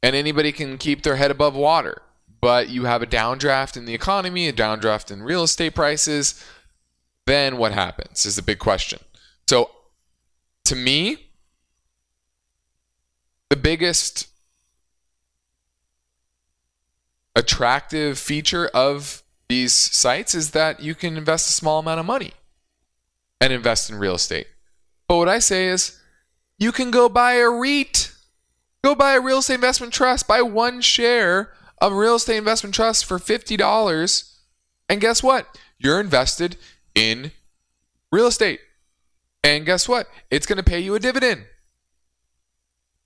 And 0.03 0.15
anybody 0.15 0.53
can 0.53 0.79
keep 0.79 1.03
their 1.03 1.17
head 1.17 1.31
above 1.31 1.57
water. 1.57 2.03
But 2.41 2.69
you 2.69 2.85
have 2.85 3.03
a 3.03 3.07
downdraft 3.07 3.77
in 3.77 3.85
the 3.85 3.95
economy, 3.95 4.47
a 4.47 4.53
downdraft 4.53 5.11
in 5.11 5.25
real 5.25 5.43
estate 5.43 5.75
prices, 5.75 6.43
then 7.27 7.59
what 7.59 7.73
happens 7.73 8.25
is 8.25 8.37
the 8.37 8.43
big 8.43 8.59
question. 8.59 9.01
To 10.69 10.77
me, 10.77 11.31
the 13.49 13.57
biggest 13.57 14.29
attractive 17.35 18.19
feature 18.19 18.69
of 18.75 19.23
these 19.49 19.73
sites 19.73 20.35
is 20.35 20.51
that 20.51 20.81
you 20.81 20.95
can 20.95 21.17
invest 21.17 21.49
a 21.49 21.55
small 21.55 21.79
amount 21.79 22.01
of 22.01 22.05
money 22.05 22.33
and 23.41 23.51
invest 23.51 23.89
in 23.89 23.97
real 23.97 24.17
estate. 24.17 24.47
But 25.07 25.17
what 25.17 25.29
I 25.31 25.39
say 25.39 25.69
is, 25.69 25.99
you 26.59 26.71
can 26.71 26.91
go 26.91 27.09
buy 27.09 27.37
a 27.37 27.49
REIT. 27.49 28.13
Go 28.85 28.95
buy 28.95 29.15
a 29.15 29.23
real 29.23 29.39
estate 29.39 29.55
investment 29.55 29.95
trust. 29.95 30.29
Buy 30.29 30.43
one 30.43 30.83
share 30.83 31.51
of 31.81 31.95
real 31.95 32.17
estate 32.17 32.37
investment 32.37 32.75
trust 32.75 33.07
for 33.07 33.19
$50. 33.19 34.35
And 34.91 35.01
guess 35.01 35.23
what? 35.23 35.59
You're 35.79 35.99
invested 35.99 36.59
in 36.95 37.33
real 38.13 38.27
estate. 38.27 38.61
And 39.49 39.65
guess 39.65 39.89
what? 39.89 40.09
It's 40.31 40.45
going 40.45 40.59
to 40.59 40.63
pay 40.63 40.79
you 40.79 40.95
a 40.95 41.01
dividend. 41.01 41.47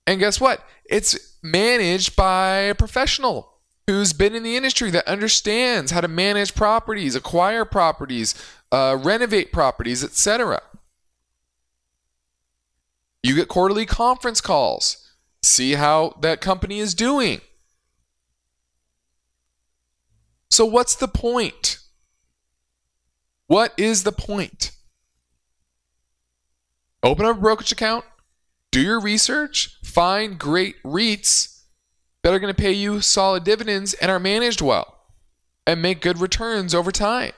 And 0.05 0.19
guess 0.19 0.41
what? 0.41 0.61
It's 0.83 1.37
managed 1.41 2.17
by 2.17 2.55
a 2.57 2.75
professional 2.75 3.53
who's 3.87 4.11
been 4.11 4.35
in 4.35 4.43
the 4.43 4.57
industry 4.57 4.91
that 4.91 5.07
understands 5.07 5.91
how 5.91 6.01
to 6.01 6.09
manage 6.09 6.53
properties, 6.53 7.15
acquire 7.15 7.63
properties, 7.63 8.35
uh, 8.73 8.97
renovate 9.01 9.53
properties, 9.53 10.03
etc. 10.03 10.61
You 13.23 13.35
get 13.35 13.47
quarterly 13.47 13.85
conference 13.85 14.41
calls, 14.41 15.13
see 15.41 15.75
how 15.75 16.17
that 16.19 16.41
company 16.41 16.79
is 16.79 16.93
doing. 16.93 17.39
So, 20.51 20.65
what's 20.65 20.95
the 20.97 21.07
point? 21.07 21.77
What 23.47 23.73
is 23.77 24.03
the 24.03 24.11
point? 24.11 24.73
Open 27.03 27.25
up 27.25 27.37
a 27.37 27.39
brokerage 27.39 27.73
account, 27.73 28.05
do 28.71 28.81
your 28.81 28.99
research, 28.99 29.77
find 29.83 30.39
great 30.39 30.81
REITs 30.83 31.63
that 32.23 32.33
are 32.33 32.39
going 32.39 32.53
to 32.53 32.59
pay 32.59 32.71
you 32.71 33.01
solid 33.01 33.43
dividends 33.43 33.93
and 33.95 34.09
are 34.09 34.19
managed 34.19 34.61
well 34.61 35.01
and 35.67 35.81
make 35.81 36.01
good 36.01 36.19
returns 36.19 36.73
over 36.73 36.91
time 36.91 37.33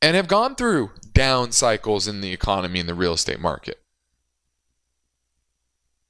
and 0.00 0.16
have 0.16 0.28
gone 0.28 0.54
through 0.54 0.90
down 1.12 1.52
cycles 1.52 2.06
in 2.06 2.20
the 2.20 2.32
economy 2.32 2.80
and 2.80 2.88
the 2.88 2.94
real 2.94 3.14
estate 3.14 3.40
market. 3.40 3.78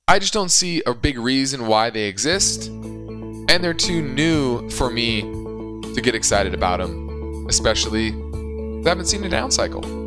I 0.07 0.19
just 0.19 0.33
don't 0.33 0.51
see 0.51 0.83
a 0.87 0.95
big 0.95 1.19
reason 1.19 1.67
why 1.67 1.91
they 1.91 2.05
exist, 2.05 2.69
and 2.69 3.65
they're 3.65 3.75
too 3.75 4.03
new 4.03 4.69
for 4.71 4.91
me 4.91 5.23
to 5.23 6.01
get 6.03 6.15
excited 6.15 6.53
about 6.53 6.81
them, 6.81 7.47
especially 7.49 8.09
I 8.09 8.89
haven't 8.89 9.07
seen 9.07 9.25
a 9.25 9.29
down 9.29 9.51
cycle. 9.51 10.00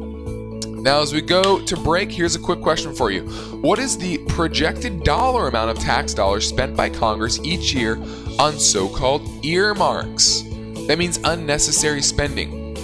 Now, 0.84 1.02
as 1.02 1.14
we 1.14 1.22
go 1.22 1.62
to 1.66 1.78
break, 1.78 2.12
here's 2.12 2.36
a 2.36 2.40
quick 2.40 2.60
question 2.60 2.94
for 2.94 3.10
you. 3.10 3.22
What 3.62 3.80
is 3.80 3.98
the 3.98 4.18
projected 4.28 5.06
dollar 5.06 5.48
amount 5.48 5.70
of 5.72 5.80
tax 5.80 6.14
dollars 6.14 6.46
spent 6.46 6.76
by 6.76 6.90
Congress 6.90 7.40
each 7.40 7.74
year 7.74 7.96
on 8.38 8.60
so 8.60 8.90
called 8.90 9.22
earmarks? 9.46 10.42
That 10.88 10.98
means 10.98 11.22
unnecessary 11.24 12.02
spending. 12.02 12.76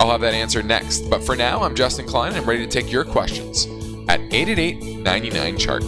I'll 0.00 0.10
have 0.10 0.20
that 0.22 0.34
answer 0.34 0.64
next. 0.64 1.08
But 1.08 1.22
for 1.22 1.36
now, 1.36 1.62
I'm 1.62 1.76
Justin 1.76 2.08
Klein 2.08 2.32
and 2.32 2.38
I'm 2.38 2.48
ready 2.48 2.66
to 2.66 2.70
take 2.70 2.90
your 2.90 3.04
questions 3.04 3.66
at 4.08 4.18
888 4.18 5.04
99 5.04 5.58
Chart. 5.58 5.84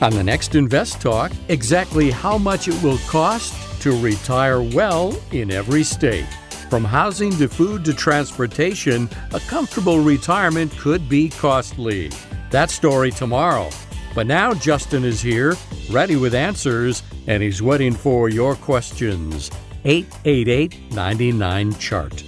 On 0.00 0.12
the 0.12 0.22
next 0.22 0.54
Invest 0.54 1.00
Talk, 1.00 1.32
exactly 1.48 2.12
how 2.12 2.38
much 2.38 2.68
it 2.68 2.80
will 2.80 2.98
cost 3.08 3.61
to 3.82 4.00
retire 4.00 4.62
well 4.62 5.14
in 5.32 5.50
every 5.50 5.82
state. 5.82 6.26
From 6.70 6.84
housing 6.84 7.36
to 7.38 7.48
food 7.48 7.84
to 7.84 7.92
transportation, 7.92 9.08
a 9.32 9.40
comfortable 9.40 9.98
retirement 10.00 10.70
could 10.78 11.08
be 11.08 11.28
costly. 11.28 12.10
That 12.50 12.70
story 12.70 13.10
tomorrow. 13.10 13.70
But 14.14 14.26
now 14.26 14.54
Justin 14.54 15.04
is 15.04 15.20
here, 15.20 15.56
ready 15.90 16.16
with 16.16 16.34
answers, 16.34 17.02
and 17.26 17.42
he's 17.42 17.60
waiting 17.60 17.92
for 17.92 18.28
your 18.28 18.54
questions. 18.54 19.50
888 19.84 20.92
99 20.92 21.74
Chart. 21.74 22.24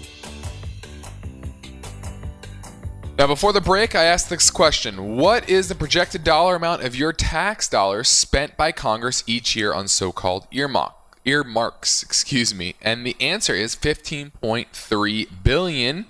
Now, 3.16 3.28
before 3.28 3.52
the 3.52 3.60
break, 3.60 3.94
I 3.94 4.04
asked 4.04 4.28
this 4.28 4.50
question 4.50 5.16
What 5.16 5.48
is 5.48 5.68
the 5.68 5.76
projected 5.76 6.24
dollar 6.24 6.56
amount 6.56 6.82
of 6.82 6.96
your 6.96 7.12
tax 7.12 7.68
dollars 7.68 8.08
spent 8.08 8.56
by 8.56 8.72
Congress 8.72 9.22
each 9.26 9.54
year 9.54 9.72
on 9.72 9.86
so 9.86 10.10
called 10.10 10.48
earmark, 10.50 10.94
earmarks? 11.24 12.02
Excuse 12.02 12.54
me. 12.54 12.74
And 12.80 13.06
the 13.06 13.16
answer 13.20 13.54
is 13.54 13.76
15.3 13.76 15.26
billion. 15.42 16.06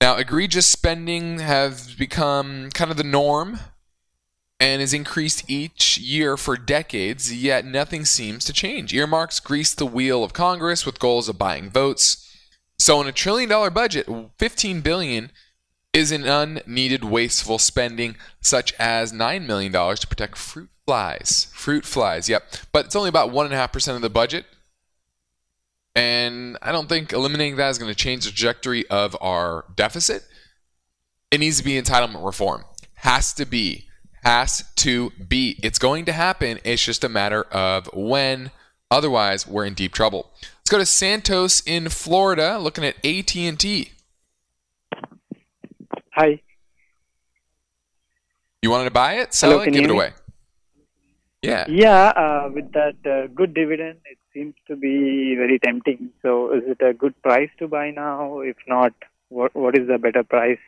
Now, 0.00 0.16
egregious 0.16 0.68
spending 0.68 1.38
has 1.38 1.94
become 1.94 2.70
kind 2.70 2.90
of 2.90 2.96
the 2.96 3.04
norm 3.04 3.58
and 4.60 4.80
has 4.80 4.92
increased 4.92 5.48
each 5.48 5.98
year 5.98 6.36
for 6.36 6.56
decades, 6.56 7.34
yet 7.34 7.64
nothing 7.64 8.04
seems 8.04 8.44
to 8.44 8.52
change. 8.52 8.92
Earmarks 8.92 9.40
grease 9.40 9.74
the 9.74 9.86
wheel 9.86 10.22
of 10.22 10.32
Congress 10.32 10.84
with 10.84 10.98
goals 10.98 11.28
of 11.28 11.38
buying 11.38 11.70
votes 11.70 12.24
so 12.78 13.00
in 13.00 13.06
a 13.06 13.12
trillion 13.12 13.48
dollar 13.48 13.70
budget, 13.70 14.08
15 14.38 14.80
billion 14.80 15.30
is 15.92 16.10
an 16.10 16.24
unneeded 16.24 17.04
wasteful 17.04 17.58
spending 17.58 18.16
such 18.40 18.72
as 18.78 19.12
9 19.12 19.46
million 19.46 19.72
dollars 19.72 20.00
to 20.00 20.06
protect 20.06 20.36
fruit 20.36 20.70
flies. 20.86 21.48
Fruit 21.52 21.84
flies, 21.84 22.28
yep. 22.28 22.44
But 22.72 22.86
it's 22.86 22.96
only 22.96 23.08
about 23.08 23.30
1.5% 23.30 23.96
of 23.96 24.02
the 24.02 24.10
budget. 24.10 24.46
And 25.96 26.58
I 26.60 26.72
don't 26.72 26.88
think 26.88 27.12
eliminating 27.12 27.56
that 27.56 27.68
is 27.68 27.78
going 27.78 27.90
to 27.90 27.96
change 27.96 28.24
the 28.24 28.30
trajectory 28.30 28.86
of 28.88 29.16
our 29.20 29.64
deficit. 29.76 30.24
It 31.30 31.38
needs 31.38 31.58
to 31.58 31.64
be 31.64 31.80
entitlement 31.80 32.24
reform. 32.24 32.64
Has 32.94 33.32
to 33.34 33.44
be. 33.44 33.86
Has 34.24 34.64
to 34.76 35.10
be. 35.10 35.58
It's 35.62 35.78
going 35.78 36.04
to 36.06 36.12
happen. 36.12 36.58
It's 36.64 36.84
just 36.84 37.04
a 37.04 37.08
matter 37.08 37.42
of 37.44 37.88
when. 37.92 38.50
Otherwise, 38.90 39.46
we're 39.46 39.66
in 39.66 39.74
deep 39.74 39.92
trouble. 39.92 40.30
Let's 40.40 40.70
go 40.70 40.78
to 40.78 40.86
Santos 40.86 41.62
in 41.66 41.88
Florida, 41.88 42.58
looking 42.58 42.84
at 42.84 42.96
AT&T. 43.04 43.90
Hi. 46.12 46.40
You 48.62 48.70
wanted 48.70 48.84
to 48.84 48.90
buy 48.90 49.14
it, 49.14 49.34
sell 49.34 49.50
Hello, 49.50 49.62
it, 49.62 49.72
give 49.72 49.84
it 49.84 49.90
away. 49.90 50.12
Yeah. 51.44 51.64
Yeah, 51.68 52.04
uh, 52.24 52.50
with 52.54 52.72
that 52.72 52.96
uh, 53.04 53.26
good 53.34 53.54
dividend, 53.54 53.98
it 54.06 54.18
seems 54.32 54.54
to 54.68 54.76
be 54.76 55.34
very 55.36 55.58
tempting. 55.58 56.10
So, 56.22 56.52
is 56.52 56.62
it 56.66 56.80
a 56.82 56.92
good 56.94 57.14
price 57.22 57.50
to 57.58 57.68
buy 57.68 57.90
now? 57.90 58.40
If 58.40 58.56
not, 58.66 58.92
what 59.28 59.54
what 59.54 59.76
is 59.76 59.86
the 59.88 59.98
better 59.98 60.24
price 60.24 60.64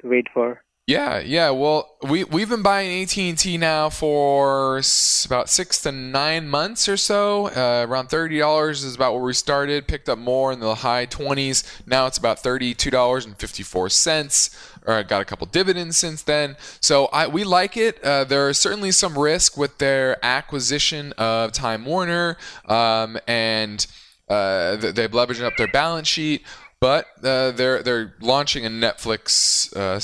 to 0.00 0.08
wait 0.08 0.28
for? 0.34 0.62
Yeah, 0.86 1.20
yeah. 1.20 1.50
Well, 1.50 1.96
we 2.02 2.24
we've 2.24 2.48
been 2.48 2.62
buying 2.62 3.02
AT 3.02 3.16
and 3.16 3.38
T 3.38 3.56
now 3.56 3.90
for 3.90 4.78
s- 4.78 5.24
about 5.24 5.48
six 5.48 5.80
to 5.82 5.92
nine 5.92 6.48
months 6.48 6.88
or 6.88 6.96
so. 6.96 7.46
Uh, 7.46 7.86
around 7.88 8.08
thirty 8.08 8.38
dollars 8.40 8.82
is 8.82 8.96
about 8.96 9.14
where 9.14 9.22
we 9.22 9.32
started. 9.32 9.86
Picked 9.86 10.08
up 10.08 10.18
more 10.18 10.50
in 10.50 10.58
the 10.58 10.74
high 10.76 11.04
twenties. 11.04 11.62
Now 11.86 12.08
it's 12.08 12.18
about 12.18 12.40
thirty-two 12.40 12.90
dollars 12.90 13.24
and 13.24 13.36
fifty-four 13.38 13.88
cents. 13.90 14.50
Or 14.86 15.02
got 15.02 15.20
a 15.20 15.24
couple 15.24 15.46
dividends 15.46 15.96
since 15.96 16.22
then. 16.22 16.56
So 16.80 17.06
I 17.06 17.26
we 17.26 17.44
like 17.44 17.76
it. 17.76 18.02
Uh, 18.02 18.24
there 18.24 18.48
is 18.48 18.58
certainly 18.58 18.92
some 18.92 19.18
risk 19.18 19.56
with 19.56 19.78
their 19.78 20.24
acquisition 20.24 21.12
of 21.18 21.52
Time 21.52 21.84
Warner, 21.84 22.38
um, 22.66 23.18
and 23.26 23.86
uh, 24.28 24.76
they've 24.76 25.10
leveraged 25.10 25.42
up 25.42 25.56
their 25.56 25.68
balance 25.68 26.08
sheet. 26.08 26.44
But 26.80 27.06
uh, 27.22 27.50
they're 27.50 27.82
they're 27.82 28.14
launching 28.20 28.64
a 28.64 28.70
Netflix 28.70 29.76
uh, 29.76 30.00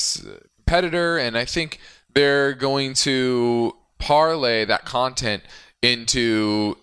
competitor, 0.56 1.16
and 1.16 1.38
I 1.38 1.46
think 1.46 1.80
they're 2.12 2.52
going 2.52 2.94
to 2.94 3.74
parlay 3.98 4.66
that 4.66 4.84
content 4.84 5.42
into 5.80 6.76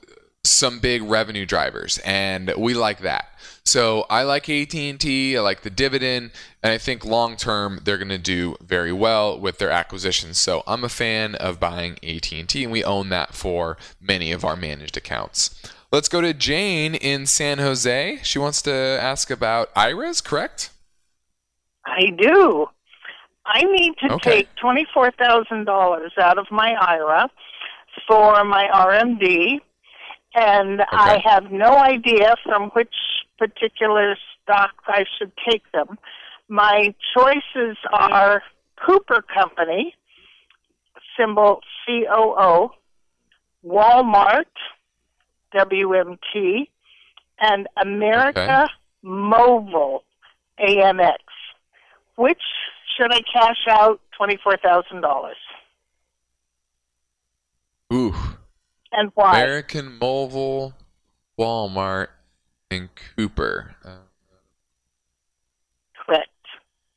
some 0.44 0.80
big 0.80 1.04
revenue 1.04 1.46
drivers, 1.46 2.00
and 2.00 2.52
we 2.58 2.74
like 2.74 3.02
that. 3.02 3.33
So 3.66 4.06
I 4.10 4.24
like 4.24 4.50
AT&T, 4.50 5.38
I 5.38 5.40
like 5.42 5.62
the 5.62 5.70
dividend, 5.70 6.32
and 6.62 6.74
I 6.74 6.78
think 6.78 7.06
long 7.06 7.38
term 7.38 7.80
they're 7.84 7.98
going 7.98 8.10
to 8.10 8.18
do 8.18 8.56
very 8.62 8.92
well 8.92 9.40
with 9.40 9.58
their 9.58 9.72
acquisitions. 9.72 10.38
So 10.38 10.64
I'm 10.68 10.84
a 10.84 10.90
fan 10.90 11.36
of 11.36 11.60
buying 11.62 11.94
AT&T, 12.04 12.62
and 12.64 12.72
we 12.72 12.84
own 12.84 13.10
that 13.10 13.34
for 13.34 13.78
many 14.02 14.32
of 14.34 14.44
our 14.44 14.58
managed 14.58 14.98
accounts. 14.98 15.62
Let's 15.94 16.10
go 16.10 16.20
to 16.22 16.34
Jane 16.34 16.94
in 16.96 17.26
San 17.26 17.60
Jose. 17.60 18.20
She 18.24 18.38
wants 18.38 18.62
to 18.64 18.74
ask 18.74 19.32
about 19.32 19.70
IRAs, 19.76 20.20
correct? 20.22 20.72
I 21.86 22.08
do. 22.18 22.68
I 23.46 23.62
need 23.64 23.94
to 24.00 24.14
Okay. 24.14 24.32
take 24.32 24.56
twenty-four 24.56 25.12
thousand 25.12 25.66
dollars 25.66 26.12
out 26.20 26.38
of 26.38 26.48
my 26.50 26.74
IRA 26.80 27.30
for 28.08 28.44
my 28.46 28.68
RMD, 28.74 29.60
and 30.34 30.82
I 30.92 31.22
have 31.26 31.52
no 31.52 31.78
idea 31.78 32.36
from 32.44 32.70
which 32.72 32.94
particular 33.38 34.16
stock 34.44 34.72
I 34.88 35.06
should 35.18 35.32
take 35.50 35.70
them. 35.72 35.98
My 36.48 36.94
choices 37.16 37.78
are 37.92 38.44
Cooper 38.86 39.24
Company, 39.34 39.96
symbol 41.18 41.62
COO, 41.86 42.70
Walmart, 43.66 44.46
WMT, 45.54 46.68
and 47.40 47.68
America 47.82 48.68
Mobile, 49.02 50.04
AMX. 50.60 51.18
Which 52.16 52.42
should 52.96 53.12
I 53.12 53.22
cash 53.22 53.66
out 53.70 54.00
twenty-four 54.16 54.58
thousand 54.58 55.02
dollars, 55.02 55.38
Ooh. 57.92 58.14
and 58.92 59.12
why? 59.16 59.42
American 59.42 59.98
Mobile, 60.00 60.74
Walmart, 61.40 62.10
and 62.74 62.90
Cooper. 63.16 63.76
Uh, 63.84 63.90
Correct. 66.06 66.30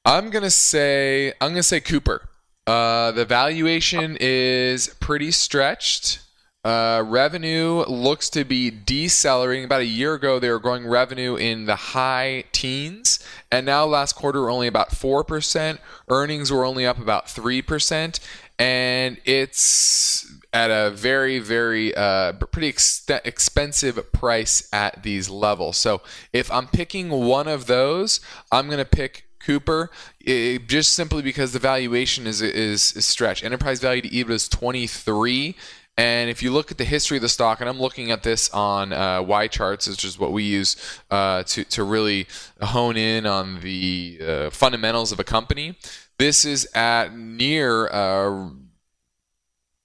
I'm 0.05 0.31
gonna 0.31 0.51
say 0.51 1.33
I'm 1.41 1.51
gonna 1.51 1.63
say 1.63 1.81
Cooper. 1.81 2.29
Uh, 2.67 3.13
the 3.13 3.25
valuation 3.25 4.17
is 4.21 4.89
pretty 5.01 5.31
stretched. 5.31 6.21
Uh, 6.65 7.01
revenue 7.07 7.85
looks 7.87 8.29
to 8.31 8.45
be 8.45 8.71
decelerating. 8.71 9.65
About 9.65 9.83
a 9.83 9.87
year 9.87 10.15
ago, 10.15 10.41
they 10.41 10.51
were 10.51 10.59
growing 10.59 10.85
revenue 10.85 11.37
in 11.37 11.67
the 11.67 11.77
high 11.77 12.43
teens, 12.51 13.21
and 13.53 13.65
now 13.65 13.85
last 13.85 14.15
quarter 14.15 14.41
were 14.41 14.51
only 14.51 14.67
about 14.67 14.91
four 14.91 15.23
percent. 15.23 15.81
Earnings 16.09 16.51
were 16.51 16.65
only 16.65 16.85
up 16.85 16.99
about 16.99 17.31
three 17.31 17.63
percent, 17.63 18.19
and 18.59 19.19
it's 19.25 20.27
at 20.57 20.71
a 20.71 20.91
very, 20.91 21.39
very 21.39 21.95
uh, 21.95 22.33
pretty 22.33 22.69
ex- 22.69 23.05
expensive 23.27 24.11
price 24.13 24.67
at 24.73 25.03
these 25.03 25.29
levels. 25.29 25.77
So 25.77 26.01
if 26.33 26.51
I'm 26.51 26.67
picking 26.67 27.11
one 27.11 27.47
of 27.47 27.67
those, 27.67 28.21
I'm 28.51 28.71
gonna 28.71 28.87
pick 28.87 29.27
Cooper, 29.39 29.91
eh, 30.27 30.57
just 30.67 30.95
simply 30.95 31.21
because 31.21 31.53
the 31.53 31.59
valuation 31.59 32.27
is 32.27 32.41
is, 32.41 32.93
is 32.97 33.05
stretched. 33.05 33.45
Enterprise 33.45 33.81
value 33.81 34.01
to 34.01 34.09
EBITDA 34.09 34.31
is 34.31 34.49
23. 34.49 35.55
And 35.99 36.31
if 36.31 36.43
you 36.43 36.51
look 36.51 36.71
at 36.71 36.79
the 36.79 36.85
history 36.85 37.19
of 37.19 37.23
the 37.23 37.29
stock, 37.29 37.61
and 37.61 37.69
I'm 37.69 37.79
looking 37.79 38.11
at 38.11 38.23
this 38.23 38.49
on 38.51 38.95
uh, 38.95 39.23
YCharts, 39.23 39.89
which 39.89 40.05
is 40.05 40.19
what 40.19 40.33
we 40.33 40.43
use 40.43 40.77
uh, 41.11 41.43
to, 41.45 41.65
to 41.65 41.85
really 41.85 42.27
hone 42.61 42.97
in 42.97 43.27
on 43.27 43.61
the 43.61 44.19
uh, 44.21 44.51
fundamentals 44.51 45.13
of 45.13 45.21
a 45.21 45.25
company, 45.25 45.77
this 46.19 46.45
is 46.45 46.67
at 46.75 47.15
near 47.15 47.89
uh, 47.89 48.49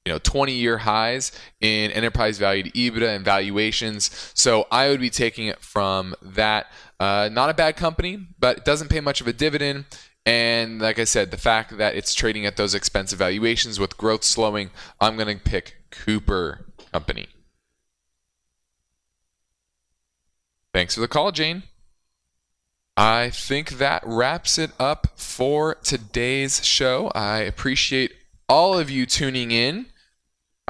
you 0.05 0.11
know 0.11 0.19
20 0.19 0.53
year 0.53 0.79
highs 0.79 1.31
in 1.59 1.91
enterprise 1.91 2.37
value 2.37 2.63
to 2.63 2.71
EBITDA 2.71 3.15
and 3.15 3.25
valuations. 3.25 4.31
So 4.33 4.67
I 4.71 4.89
would 4.89 4.99
be 4.99 5.09
taking 5.09 5.47
it 5.47 5.59
from 5.59 6.15
that. 6.21 6.67
Uh, 6.99 7.29
not 7.31 7.49
a 7.49 7.53
bad 7.53 7.75
company, 7.75 8.27
but 8.39 8.57
it 8.59 8.65
doesn't 8.65 8.89
pay 8.89 8.99
much 8.99 9.21
of 9.21 9.27
a 9.27 9.33
dividend. 9.33 9.85
And 10.25 10.79
like 10.79 10.99
I 10.99 11.03
said, 11.03 11.31
the 11.31 11.37
fact 11.37 11.77
that 11.77 11.95
it's 11.95 12.13
trading 12.13 12.45
at 12.45 12.57
those 12.57 12.75
expensive 12.75 13.19
valuations 13.19 13.79
with 13.79 13.97
growth 13.97 14.23
slowing, 14.23 14.69
I'm 14.99 15.17
going 15.17 15.35
to 15.35 15.43
pick 15.43 15.77
Cooper 15.89 16.67
Company. 16.91 17.27
Thanks 20.73 20.93
for 20.93 21.01
the 21.01 21.07
call, 21.07 21.31
Jane. 21.31 21.63
I 22.95 23.29
think 23.29 23.71
that 23.71 24.03
wraps 24.05 24.57
it 24.59 24.71
up 24.79 25.07
for 25.15 25.75
today's 25.75 26.63
show. 26.63 27.11
I 27.15 27.39
appreciate 27.39 28.13
all 28.47 28.77
of 28.77 28.89
you 28.89 29.05
tuning 29.05 29.51
in. 29.51 29.87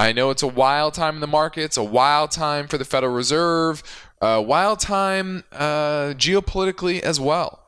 I 0.01 0.13
know 0.13 0.31
it's 0.31 0.41
a 0.41 0.47
wild 0.47 0.95
time 0.95 1.13
in 1.13 1.21
the 1.21 1.27
markets, 1.27 1.77
a 1.77 1.83
wild 1.83 2.31
time 2.31 2.67
for 2.67 2.79
the 2.79 2.85
Federal 2.85 3.13
Reserve, 3.13 3.83
a 4.19 4.41
wild 4.41 4.79
time 4.79 5.43
uh, 5.51 6.15
geopolitically 6.17 7.01
as 7.01 7.19
well. 7.19 7.67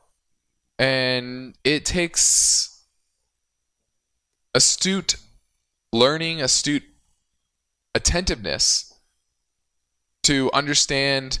And 0.76 1.54
it 1.62 1.84
takes 1.84 2.86
astute 4.52 5.14
learning, 5.92 6.42
astute 6.42 6.82
attentiveness 7.94 8.92
to 10.24 10.50
understand 10.52 11.38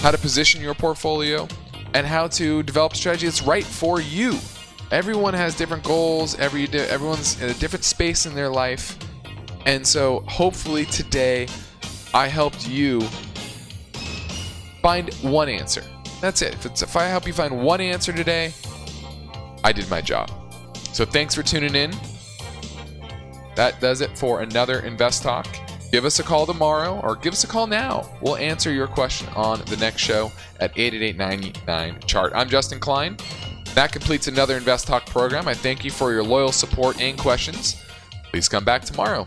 how 0.00 0.10
to 0.10 0.18
position 0.18 0.60
your 0.60 0.74
portfolio, 0.74 1.48
and 1.94 2.06
how 2.06 2.26
to 2.26 2.62
develop 2.64 2.94
strategy 2.94 3.28
that's 3.28 3.40
right 3.40 3.64
for 3.64 3.98
you. 3.98 4.38
Everyone 4.90 5.32
has 5.32 5.56
different 5.56 5.84
goals. 5.84 6.38
Every 6.38 6.68
everyone's 6.68 7.40
in 7.40 7.48
a 7.48 7.54
different 7.54 7.86
space 7.86 8.26
in 8.26 8.34
their 8.34 8.50
life, 8.50 8.98
and 9.66 9.86
so 9.86 10.20
hopefully 10.26 10.84
today 10.86 11.48
I 12.12 12.28
helped 12.28 12.68
you 12.68 13.00
find 14.82 15.12
one 15.14 15.48
answer. 15.48 15.82
That's 16.20 16.42
it. 16.42 16.54
If, 16.54 16.82
if 16.82 16.96
I 16.96 17.04
help 17.04 17.26
you 17.26 17.32
find 17.32 17.62
one 17.62 17.80
answer 17.80 18.12
today, 18.12 18.52
I 19.64 19.72
did 19.72 19.88
my 19.90 20.00
job. 20.00 20.30
So 20.92 21.04
thanks 21.04 21.34
for 21.34 21.42
tuning 21.42 21.74
in. 21.74 21.92
That 23.56 23.80
does 23.80 24.00
it 24.00 24.16
for 24.16 24.42
another 24.42 24.80
Invest 24.80 25.22
Talk. 25.22 25.46
Give 25.90 26.04
us 26.04 26.18
a 26.18 26.22
call 26.22 26.44
tomorrow 26.44 27.00
or 27.02 27.14
give 27.16 27.32
us 27.32 27.44
a 27.44 27.46
call 27.46 27.66
now. 27.66 28.10
We'll 28.20 28.36
answer 28.36 28.72
your 28.72 28.86
question 28.86 29.28
on 29.36 29.60
the 29.66 29.76
next 29.76 30.02
show 30.02 30.32
at 30.60 30.76
888 30.76 32.06
chart. 32.06 32.32
I'm 32.34 32.48
Justin 32.48 32.80
Klein. 32.80 33.16
That 33.74 33.92
completes 33.92 34.28
another 34.28 34.56
Invest 34.56 34.86
Talk 34.86 35.06
program. 35.06 35.48
I 35.48 35.54
thank 35.54 35.84
you 35.84 35.90
for 35.90 36.12
your 36.12 36.24
loyal 36.24 36.52
support 36.52 37.00
and 37.00 37.18
questions. 37.18 37.82
Please 38.30 38.48
come 38.48 38.64
back 38.64 38.82
tomorrow. 38.82 39.26